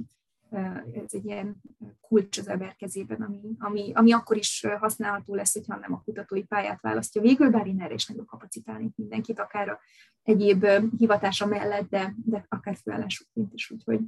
ez 0.92 1.10
egy 1.10 1.24
ilyen 1.24 1.62
kulcs 2.00 2.38
az 2.38 2.48
ember 2.48 2.76
kezében, 2.76 3.22
ami, 3.22 3.40
ami, 3.58 3.92
ami 3.94 4.12
akkor 4.12 4.36
is 4.36 4.66
használható 4.78 5.34
lesz, 5.34 5.54
hogyha 5.54 5.76
nem 5.76 5.92
a 5.92 6.02
kutatói 6.04 6.44
pályát 6.44 6.80
választja 6.80 7.20
végül, 7.20 7.50
bár 7.50 7.66
én 7.66 7.80
erre 7.80 7.94
is 7.94 8.06
nagyon 8.06 8.26
kapacitálnék 8.26 8.96
mindenkit, 8.96 9.38
akár 9.38 9.68
a 9.68 9.80
egyéb 10.22 10.66
hivatása 10.98 11.46
mellett, 11.46 11.88
de, 11.88 12.14
de 12.24 12.46
akár 12.48 12.76
főállásokként 12.76 13.52
is, 13.52 13.70
úgyhogy 13.70 14.00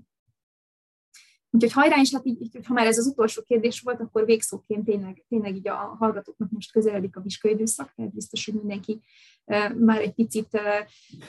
Úgyhogy 1.50 1.72
hajrá, 1.72 2.00
és 2.00 2.12
hát 2.12 2.26
így, 2.26 2.40
így, 2.40 2.66
ha 2.66 2.72
már 2.72 2.86
ez 2.86 2.98
az 2.98 3.06
utolsó 3.06 3.42
kérdés 3.42 3.80
volt, 3.80 4.00
akkor 4.00 4.24
végszóként 4.24 4.84
tényleg, 4.84 5.24
tényleg 5.28 5.56
így 5.56 5.68
a 5.68 5.74
hallgatóknak 5.74 6.50
most 6.50 6.72
közeledik 6.72 7.16
a 7.16 7.20
vizsgaidőszak, 7.20 7.92
tehát 7.94 8.14
biztos, 8.14 8.44
hogy 8.44 8.54
mindenki 8.54 9.00
már 9.76 10.00
egy 10.00 10.14
picit 10.14 10.60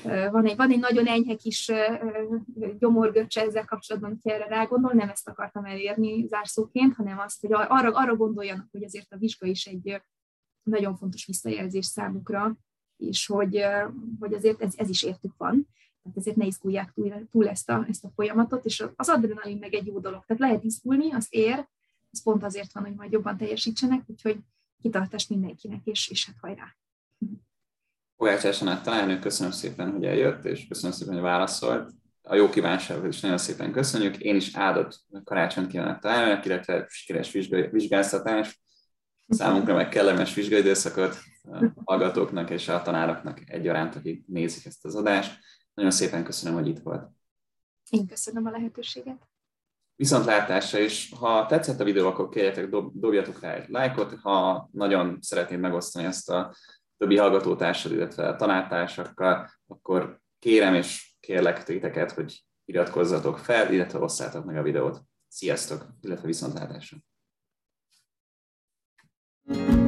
van 0.04 0.46
egy, 0.46 0.56
van 0.56 0.72
egy 0.72 0.80
nagyon 0.80 1.08
enyhe 1.08 1.36
kis 1.36 1.72
gyomorgöccse 2.80 3.42
ezzel 3.42 3.66
kapcsolatban, 3.66 4.20
hogy 4.22 4.32
erre 4.32 4.46
rágondol, 4.46 4.92
nem 4.92 5.10
ezt 5.10 5.30
akartam 5.30 5.66
elérni 5.66 6.28
zárszóként, 6.28 6.96
hanem 6.96 7.20
azt, 7.20 7.42
hogy 7.42 7.54
arra, 7.54 7.92
arra 7.92 8.16
gondoljanak, 8.16 8.68
hogy 8.72 8.84
azért 8.84 9.14
a 9.14 9.18
vizsga 9.18 9.48
is 9.48 9.66
egy 9.66 10.02
nagyon 10.64 10.96
fontos 10.96 11.26
visszajelzés 11.26 11.86
számukra, 11.86 12.58
és 12.98 13.26
hogy, 13.26 13.64
hogy 14.20 14.34
azért 14.34 14.62
ez, 14.62 14.74
ez 14.78 14.90
is 14.90 15.04
értük 15.04 15.34
van 15.38 15.68
tehát 16.10 16.18
ezért 16.18 16.36
ne 16.36 16.46
izgulják 16.46 16.92
túl, 16.94 17.28
túl 17.32 17.48
ezt, 17.48 17.70
a, 17.70 17.86
ezt 17.90 18.04
a 18.04 18.12
folyamatot, 18.16 18.66
és 18.66 18.86
az 18.96 19.10
adrenalin 19.10 19.58
meg 19.58 19.74
egy 19.74 19.86
jó 19.86 20.00
dolog. 20.00 20.24
Tehát 20.26 20.42
lehet 20.42 20.64
izgulni, 20.64 21.14
az 21.14 21.28
ér, 21.30 21.68
ez 22.12 22.24
pont 22.24 22.44
azért 22.44 22.72
van, 22.72 22.84
hogy 22.84 22.96
majd 22.96 23.12
jobban 23.12 23.38
teljesítsenek, 23.38 24.04
úgyhogy 24.06 24.38
kitartást 24.82 25.30
mindenkinek, 25.30 25.86
és, 25.86 26.10
és 26.10 26.26
hát 26.26 26.36
hajrá! 26.42 26.76
Esenát 28.44 28.84
találnő, 28.84 29.20
köszönöm 29.20 29.52
szépen, 29.52 29.92
hogy 29.92 30.06
eljött, 30.06 30.46
és 30.46 30.68
köszönöm 30.68 30.92
szépen, 30.92 31.14
hogy 31.14 31.24
válaszolt. 31.24 31.92
A 32.22 32.36
jó 32.36 32.50
kívánságot 32.50 33.14
is 33.14 33.20
nagyon 33.20 33.38
szépen 33.38 33.72
köszönjük. 33.72 34.18
Én 34.18 34.36
is 34.36 34.56
áldott 34.56 35.06
karácsonyt 35.24 35.68
kívánok 35.68 36.00
találni, 36.00 36.42
illetve 36.46 36.86
sikeres 36.90 37.32
vizsgáztatás, 37.72 38.62
számunkra 39.28 39.74
meg 39.76 39.90
kellemes 39.90 40.34
vizsgaidőszakot 40.34 41.18
a 41.44 41.72
hallgatóknak 41.84 42.50
és 42.50 42.68
a 42.68 42.82
tanároknak 42.82 43.42
egyaránt, 43.46 43.96
akik 43.96 44.28
nézik 44.28 44.66
ezt 44.66 44.86
az 44.86 44.96
adást. 44.96 45.40
Nagyon 45.80 45.94
szépen 45.94 46.24
köszönöm, 46.24 46.58
hogy 46.58 46.68
itt 46.68 46.80
volt. 46.80 47.10
Én 47.90 48.08
köszönöm 48.08 48.46
a 48.46 48.50
lehetőséget. 48.50 49.30
Viszontlátásra, 49.96 50.80
és 50.80 51.14
ha 51.20 51.46
tetszett 51.46 51.80
a 51.80 51.84
videó, 51.84 52.08
akkor 52.08 52.30
kérjetek, 52.30 52.70
dobjatok 52.94 53.40
rá 53.40 53.54
egy 53.54 53.70
lájkot, 53.70 54.20
ha 54.22 54.70
nagyon 54.72 55.18
szeretnéd 55.22 55.60
megosztani 55.60 56.06
ezt 56.06 56.30
a 56.30 56.56
többi 56.98 57.18
hallgatótársad, 57.18 57.92
illetve 57.92 58.28
a 58.28 58.36
tanártársakkal, 58.36 59.50
akkor 59.68 60.20
kérem 60.40 60.74
és 60.74 61.16
kérlek 61.20 61.64
titeket, 61.64 62.12
hogy 62.12 62.46
iratkozzatok 62.66 63.38
fel, 63.38 63.74
illetve 63.74 64.00
osszátok 64.00 64.46
meg 64.46 64.58
a 64.58 64.64
videót. 64.64 65.02
Sziasztok, 65.28 65.86
illetve 66.02 66.28
viszontlátásra! 66.28 66.98
thank 69.48 69.74
you 69.74 69.79